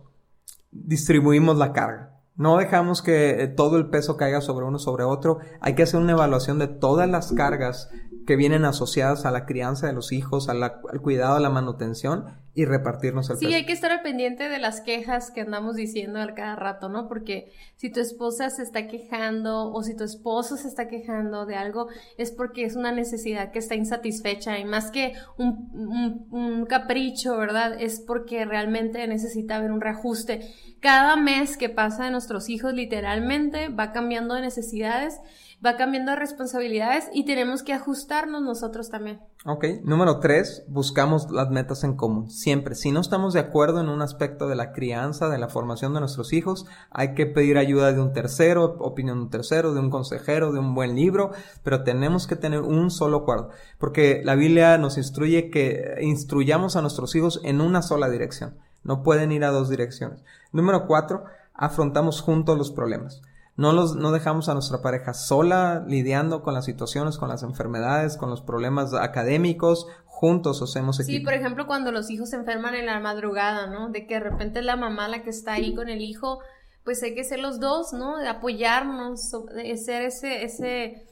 distribuimos 0.71 1.55
la 1.55 1.71
carga. 1.71 2.19
No 2.35 2.57
dejamos 2.57 3.01
que 3.01 3.41
eh, 3.41 3.47
todo 3.47 3.77
el 3.77 3.89
peso 3.89 4.17
caiga 4.17 4.41
sobre 4.41 4.65
uno 4.65 4.77
sobre 4.77 5.05
otro. 5.05 5.39
Hay 5.61 5.73
que 5.73 5.83
hacer 5.83 6.01
una 6.01 6.11
evaluación 6.11 6.59
de 6.59 6.67
todas 6.67 7.09
las 7.09 7.31
cargas 7.31 7.89
que 8.27 8.35
vienen 8.35 8.65
asociadas 8.65 9.25
a 9.25 9.31
la 9.31 9.45
crianza 9.45 9.87
de 9.87 9.93
los 9.93 10.11
hijos, 10.11 10.49
al 10.49 10.81
cuidado, 11.01 11.37
a 11.37 11.39
la 11.39 11.49
manutención 11.49 12.25
y 12.53 12.65
repartirnos 12.65 13.29
el 13.29 13.37
sí, 13.37 13.53
hay 13.53 13.65
que 13.65 13.71
estar 13.71 13.89
al 13.89 14.01
pendiente 14.01 14.49
de 14.49 14.59
las 14.59 14.81
quejas 14.81 15.31
que 15.31 15.41
andamos 15.41 15.77
diciendo 15.77 16.19
al 16.19 16.33
cada 16.33 16.57
rato, 16.57 16.89
¿no? 16.89 17.07
Porque 17.07 17.53
si 17.77 17.89
tu 17.89 18.01
esposa 18.01 18.49
se 18.49 18.63
está 18.63 18.87
quejando 18.87 19.71
o 19.71 19.81
si 19.81 19.95
tu 19.95 20.03
esposo 20.03 20.57
se 20.57 20.67
está 20.67 20.89
quejando 20.89 21.45
de 21.45 21.55
algo, 21.55 21.87
es 22.17 22.31
porque 22.31 22.65
es 22.65 22.75
una 22.75 22.91
necesidad 22.91 23.51
que 23.51 23.59
está 23.59 23.75
insatisfecha 23.75 24.59
y 24.59 24.65
más 24.65 24.91
que 24.91 25.13
un, 25.37 26.27
un 26.29 26.65
capricho, 26.65 27.37
¿verdad? 27.37 27.79
Es 27.79 28.01
porque 28.01 28.43
realmente 28.43 29.07
necesita 29.07 29.55
haber 29.55 29.71
un 29.71 29.79
reajuste. 29.79 30.53
Cada 30.81 31.15
mes 31.15 31.55
que 31.55 31.69
pasa 31.69 32.03
de 32.03 32.11
nuestros 32.11 32.49
hijos 32.49 32.73
literalmente 32.73 33.69
va 33.69 33.93
cambiando 33.93 34.35
de 34.35 34.41
necesidades 34.41 35.21
va 35.65 35.75
cambiando 35.75 36.11
de 36.11 36.19
responsabilidades 36.19 37.09
y 37.13 37.25
tenemos 37.25 37.63
que 37.63 37.73
ajustarnos 37.73 38.41
nosotros 38.43 38.89
también. 38.89 39.21
Ok, 39.45 39.65
número 39.83 40.19
tres, 40.19 40.63
buscamos 40.67 41.31
las 41.31 41.49
metas 41.49 41.83
en 41.83 41.95
común. 41.95 42.29
Siempre, 42.29 42.75
si 42.75 42.91
no 42.91 42.99
estamos 42.99 43.33
de 43.33 43.39
acuerdo 43.39 43.81
en 43.81 43.89
un 43.89 44.01
aspecto 44.01 44.47
de 44.47 44.55
la 44.55 44.71
crianza, 44.71 45.29
de 45.29 45.39
la 45.39 45.49
formación 45.49 45.93
de 45.93 45.99
nuestros 45.99 46.31
hijos, 46.33 46.65
hay 46.91 47.15
que 47.15 47.25
pedir 47.25 47.57
ayuda 47.57 47.91
de 47.91 48.01
un 48.01 48.13
tercero, 48.13 48.77
opinión 48.79 49.17
de 49.17 49.23
un 49.23 49.29
tercero, 49.29 49.73
de 49.73 49.79
un 49.79 49.89
consejero, 49.89 50.51
de 50.51 50.59
un 50.59 50.75
buen 50.75 50.95
libro, 50.95 51.31
pero 51.63 51.83
tenemos 51.83 52.27
que 52.27 52.35
tener 52.35 52.61
un 52.61 52.91
solo 52.91 53.17
acuerdo, 53.17 53.49
porque 53.79 54.21
la 54.23 54.35
Biblia 54.35 54.77
nos 54.77 54.97
instruye 54.97 55.49
que 55.49 55.95
instruyamos 56.01 56.75
a 56.75 56.81
nuestros 56.81 57.15
hijos 57.15 57.41
en 57.43 57.61
una 57.61 57.81
sola 57.81 58.09
dirección. 58.09 58.57
No 58.83 59.01
pueden 59.03 59.31
ir 59.31 59.43
a 59.43 59.51
dos 59.51 59.69
direcciones. 59.69 60.23
Número 60.51 60.85
cuatro, 60.87 61.25
afrontamos 61.53 62.21
juntos 62.21 62.57
los 62.57 62.71
problemas. 62.71 63.21
No, 63.57 63.73
los, 63.73 63.95
no 63.95 64.11
dejamos 64.11 64.49
a 64.49 64.53
nuestra 64.53 64.81
pareja 64.83 65.15
sola 65.15 65.83
lidiando 65.87 66.43
con 66.43 66.53
las 66.53 66.65
situaciones, 66.65 67.17
con 67.17 67.27
las 67.27 67.41
enfermedades, 67.41 68.15
con 68.15 68.29
los 68.29 68.41
problemas 68.41 68.93
académicos, 68.93 69.87
juntos 70.05 70.61
hacemos 70.61 70.99
equipo. 70.99 71.17
Sí, 71.17 71.23
por 71.23 71.33
ejemplo, 71.33 71.65
cuando 71.65 71.91
los 71.91 72.09
hijos 72.11 72.29
se 72.29 72.35
enferman 72.35 72.75
en 72.75 72.85
la 72.85 72.99
madrugada, 72.99 73.67
¿no? 73.67 73.89
De 73.89 74.05
que 74.05 74.13
de 74.15 74.19
repente 74.21 74.59
es 74.59 74.65
la 74.65 74.75
mamá 74.75 75.07
la 75.07 75.23
que 75.23 75.31
está 75.31 75.53
ahí 75.53 75.73
con 75.73 75.89
el 75.89 76.01
hijo, 76.01 76.39
pues 76.83 77.01
hay 77.03 77.15
que 77.15 77.23
ser 77.23 77.39
los 77.39 77.59
dos, 77.59 77.93
¿no? 77.93 78.17
De 78.17 78.27
apoyarnos, 78.27 79.31
de 79.55 79.75
ser 79.77 80.03
ese, 80.03 80.43
ese, 80.43 81.07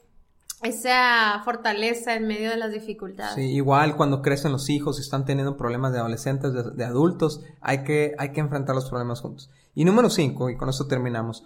esa 0.61 1.41
fortaleza 1.43 2.13
en 2.13 2.27
medio 2.27 2.51
de 2.51 2.57
las 2.57 2.71
dificultades. 2.71 3.35
Sí, 3.35 3.41
igual 3.41 3.95
cuando 3.95 4.21
crecen 4.21 4.51
los 4.51 4.69
hijos 4.69 4.99
y 4.99 5.01
están 5.01 5.25
teniendo 5.25 5.57
problemas 5.57 5.93
de 5.93 5.99
adolescentes, 5.99 6.53
de, 6.53 6.71
de 6.71 6.85
adultos, 6.85 7.41
hay 7.59 7.83
que, 7.83 8.15
hay 8.19 8.31
que 8.31 8.39
enfrentar 8.39 8.75
los 8.75 8.87
problemas 8.87 9.21
juntos. 9.21 9.49
Y 9.73 9.83
número 9.83 10.09
cinco, 10.09 10.49
y 10.49 10.57
con 10.57 10.69
esto 10.69 10.87
terminamos, 10.87 11.45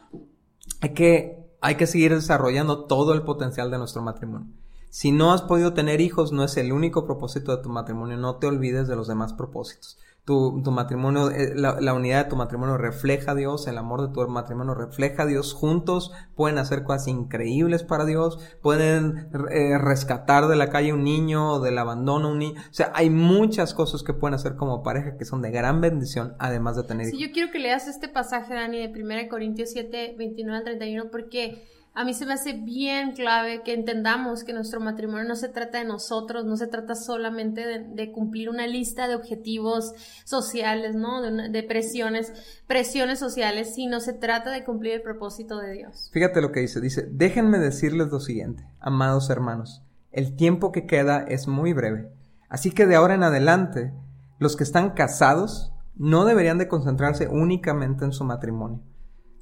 hay 0.81 0.93
que, 0.93 1.45
hay 1.61 1.75
que 1.75 1.87
seguir 1.87 2.13
desarrollando 2.13 2.85
todo 2.85 3.13
el 3.13 3.23
potencial 3.23 3.71
de 3.71 3.77
nuestro 3.77 4.01
matrimonio. 4.01 4.47
Si 4.89 5.11
no 5.11 5.33
has 5.33 5.43
podido 5.43 5.73
tener 5.73 6.01
hijos, 6.01 6.31
no 6.31 6.43
es 6.43 6.57
el 6.57 6.71
único 6.71 7.05
propósito 7.05 7.55
de 7.55 7.61
tu 7.61 7.69
matrimonio, 7.69 8.17
no 8.17 8.37
te 8.37 8.47
olvides 8.47 8.87
de 8.87 8.95
los 8.95 9.07
demás 9.07 9.33
propósitos 9.33 9.97
tu, 10.25 10.61
tu 10.63 10.71
matrimonio, 10.71 11.31
eh, 11.31 11.53
la, 11.55 11.81
la, 11.81 11.93
unidad 11.93 12.25
de 12.25 12.29
tu 12.29 12.35
matrimonio 12.35 12.77
refleja 12.77 13.31
a 13.31 13.35
Dios, 13.35 13.67
el 13.67 13.77
amor 13.77 14.07
de 14.07 14.13
tu 14.13 14.27
matrimonio 14.27 14.75
refleja 14.75 15.23
a 15.23 15.25
Dios, 15.25 15.53
juntos 15.53 16.11
pueden 16.35 16.57
hacer 16.57 16.83
cosas 16.83 17.07
increíbles 17.07 17.83
para 17.83 18.05
Dios, 18.05 18.39
pueden 18.61 19.29
eh, 19.51 19.77
rescatar 19.79 20.47
de 20.47 20.55
la 20.55 20.69
calle 20.69 20.93
un 20.93 21.03
niño, 21.03 21.53
o 21.53 21.59
del 21.59 21.77
abandono 21.77 22.29
un 22.29 22.39
niño, 22.39 22.61
o 22.61 22.73
sea, 22.73 22.91
hay 22.93 23.09
muchas 23.09 23.73
cosas 23.73 24.03
que 24.03 24.13
pueden 24.13 24.35
hacer 24.35 24.55
como 24.55 24.83
pareja 24.83 25.17
que 25.17 25.25
son 25.25 25.41
de 25.41 25.51
gran 25.51 25.81
bendición, 25.81 26.35
además 26.37 26.75
de 26.75 26.83
tener 26.83 27.07
hijos. 27.07 27.19
Sí, 27.19 27.25
yo 27.25 27.33
quiero 27.33 27.51
que 27.51 27.59
leas 27.59 27.87
este 27.87 28.07
pasaje, 28.07 28.53
Dani, 28.53 28.87
de 28.87 29.03
1 29.03 29.29
Corintios 29.29 29.71
7, 29.71 30.15
29 30.17 30.57
al 30.57 30.63
31, 30.63 31.09
porque 31.11 31.65
a 31.93 32.05
mí 32.05 32.13
se 32.13 32.25
me 32.25 32.33
hace 32.33 32.53
bien 32.53 33.11
clave 33.13 33.61
que 33.63 33.73
entendamos 33.73 34.43
que 34.43 34.53
nuestro 34.53 34.79
matrimonio 34.79 35.27
no 35.27 35.35
se 35.35 35.49
trata 35.49 35.79
de 35.79 35.85
nosotros, 35.85 36.45
no 36.45 36.55
se 36.55 36.67
trata 36.67 36.95
solamente 36.95 37.65
de, 37.65 38.11
cumplir 38.11 38.49
una 38.49 38.67
lista 38.67 39.07
de 39.07 39.15
objetivos 39.15 39.93
sociales, 40.23 40.95
¿no? 40.95 41.21
De, 41.21 41.49
de, 41.49 41.63
presiones, 41.63 42.33
presiones 42.67 43.19
sociales, 43.19 43.73
sino 43.75 43.99
se 43.99 44.13
trata 44.13 44.51
de 44.51 44.63
cumplir 44.63 44.93
el 44.93 45.01
propósito 45.01 45.57
de 45.57 45.73
Dios. 45.73 46.09
Fíjate 46.13 46.41
lo 46.41 46.51
que 46.51 46.61
dice, 46.61 46.79
dice, 46.79 47.07
déjenme 47.11 47.59
decirles 47.59 48.07
lo 48.09 48.19
siguiente, 48.19 48.65
amados 48.79 49.29
hermanos, 49.29 49.83
el 50.11 50.35
tiempo 50.35 50.71
que 50.71 50.85
queda 50.85 51.19
es 51.27 51.47
muy 51.47 51.73
breve, 51.73 52.09
así 52.49 52.71
que 52.71 52.85
de 52.85 52.95
ahora 52.95 53.15
en 53.15 53.23
adelante, 53.23 53.93
los 54.39 54.55
que 54.55 54.63
están 54.63 54.91
casados 54.91 55.73
no 55.99 56.23
deberían 56.23 56.57
de 56.57 56.69
concentrarse 56.69 57.27
únicamente 57.27 58.05
en 58.05 58.13
su 58.13 58.23
matrimonio. 58.23 58.81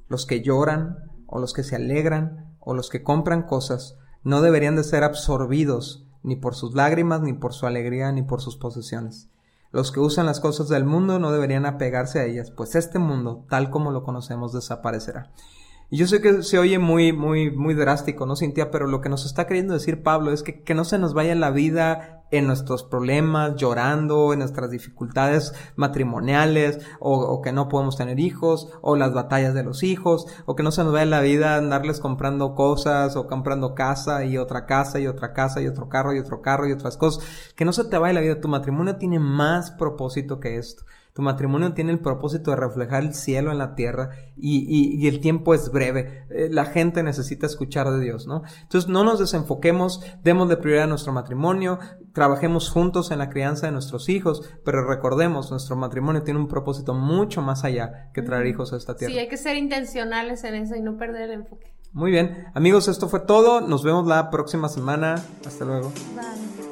Los 0.08 0.26
que 0.26 0.42
lloran, 0.42 0.98
o 1.28 1.38
los 1.38 1.52
que 1.52 1.62
se 1.62 1.76
alegran, 1.76 2.56
o 2.58 2.74
los 2.74 2.88
que 2.88 3.04
compran 3.04 3.42
cosas, 3.42 3.96
no 4.24 4.42
deberían 4.42 4.74
de 4.74 4.82
ser 4.82 5.04
absorbidos 5.04 6.06
ni 6.22 6.34
por 6.34 6.54
sus 6.54 6.74
lágrimas, 6.74 7.20
ni 7.20 7.32
por 7.32 7.54
su 7.54 7.66
alegría, 7.66 8.10
ni 8.10 8.22
por 8.22 8.40
sus 8.40 8.56
posesiones. 8.56 9.28
Los 9.70 9.92
que 9.92 10.00
usan 10.00 10.26
las 10.26 10.40
cosas 10.40 10.68
del 10.68 10.84
mundo 10.84 11.18
no 11.18 11.30
deberían 11.30 11.66
apegarse 11.66 12.18
a 12.18 12.24
ellas, 12.24 12.50
pues 12.50 12.74
este 12.74 12.98
mundo, 12.98 13.44
tal 13.48 13.70
como 13.70 13.92
lo 13.92 14.02
conocemos, 14.02 14.52
desaparecerá. 14.52 15.30
Y 15.90 15.98
yo 15.98 16.06
sé 16.06 16.20
que 16.20 16.42
se 16.42 16.58
oye 16.58 16.78
muy, 16.78 17.12
muy, 17.12 17.50
muy 17.50 17.74
drástico, 17.74 18.26
¿no, 18.26 18.36
Cintia? 18.36 18.70
Pero 18.70 18.86
lo 18.86 19.00
que 19.00 19.08
nos 19.08 19.24
está 19.24 19.46
queriendo 19.46 19.74
decir 19.74 20.02
Pablo 20.02 20.32
es 20.32 20.42
que, 20.42 20.62
que 20.62 20.74
no 20.74 20.84
se 20.84 20.98
nos 20.98 21.14
vaya 21.14 21.34
la 21.34 21.50
vida 21.50 22.17
en 22.30 22.46
nuestros 22.46 22.84
problemas, 22.84 23.56
llorando, 23.56 24.32
en 24.32 24.40
nuestras 24.40 24.70
dificultades 24.70 25.54
matrimoniales, 25.76 26.80
o, 27.00 27.40
que 27.42 27.52
no 27.52 27.68
podemos 27.68 27.96
tener 27.96 28.20
hijos, 28.20 28.68
o 28.82 28.96
las 28.96 29.12
batallas 29.14 29.54
de 29.54 29.64
los 29.64 29.82
hijos, 29.82 30.26
o 30.46 30.54
que 30.54 30.62
no 30.62 30.70
se 30.70 30.84
nos 30.84 30.92
vaya 30.92 31.06
la 31.06 31.20
vida 31.20 31.56
andarles 31.56 32.00
comprando 32.00 32.54
cosas, 32.54 33.16
o 33.16 33.26
comprando 33.26 33.74
casa 33.74 34.24
y 34.24 34.38
otra 34.38 34.66
casa 34.66 35.00
y 35.00 35.06
otra 35.06 35.32
casa 35.32 35.60
y 35.60 35.68
otro 35.68 35.88
carro 35.88 36.14
y 36.14 36.18
otro 36.18 36.42
carro 36.42 36.66
y 36.68 36.72
otras 36.72 36.96
cosas. 36.96 37.24
Que 37.54 37.64
no 37.64 37.72
se 37.72 37.84
te 37.84 37.98
vaya 37.98 38.14
la 38.14 38.20
vida. 38.20 38.40
Tu 38.40 38.48
matrimonio 38.48 38.96
tiene 38.96 39.18
más 39.18 39.70
propósito 39.70 40.40
que 40.40 40.56
esto. 40.56 40.84
Tu 41.18 41.22
matrimonio 41.22 41.72
tiene 41.72 41.90
el 41.90 41.98
propósito 41.98 42.52
de 42.52 42.58
reflejar 42.58 43.02
el 43.02 43.12
cielo 43.12 43.50
en 43.50 43.58
la 43.58 43.74
tierra 43.74 44.10
y, 44.36 45.08
el 45.08 45.18
tiempo 45.18 45.52
es 45.52 45.72
breve. 45.72 46.24
Eh, 46.30 46.48
la 46.48 46.64
gente 46.64 47.02
necesita 47.02 47.44
escuchar 47.44 47.90
de 47.90 47.98
Dios, 47.98 48.28
¿no? 48.28 48.42
Entonces 48.62 48.88
no 48.88 49.02
nos 49.02 49.18
desenfoquemos, 49.18 50.00
demos 50.22 50.48
de 50.48 50.58
prioridad 50.58 50.84
a 50.84 50.86
nuestro 50.86 51.12
matrimonio, 51.12 51.80
trabajemos 52.18 52.68
juntos 52.68 53.12
en 53.12 53.20
la 53.20 53.30
crianza 53.30 53.66
de 53.66 53.72
nuestros 53.72 54.08
hijos, 54.08 54.42
pero 54.64 54.84
recordemos, 54.84 55.52
nuestro 55.52 55.76
matrimonio 55.76 56.24
tiene 56.24 56.40
un 56.40 56.48
propósito 56.48 56.92
mucho 56.92 57.42
más 57.42 57.62
allá 57.62 58.10
que 58.12 58.22
traer 58.22 58.48
hijos 58.48 58.72
a 58.72 58.76
esta 58.76 58.96
tierra. 58.96 59.12
Sí, 59.12 59.20
hay 59.20 59.28
que 59.28 59.36
ser 59.36 59.56
intencionales 59.56 60.42
en 60.42 60.56
eso 60.56 60.74
y 60.74 60.80
no 60.80 60.96
perder 60.96 61.30
el 61.30 61.42
enfoque. 61.42 61.72
Muy 61.92 62.10
bien, 62.10 62.48
amigos, 62.54 62.88
esto 62.88 63.08
fue 63.08 63.20
todo. 63.20 63.60
Nos 63.60 63.84
vemos 63.84 64.04
la 64.08 64.30
próxima 64.30 64.68
semana. 64.68 65.22
Hasta 65.46 65.64
luego. 65.64 65.92
Bye. 66.16 66.67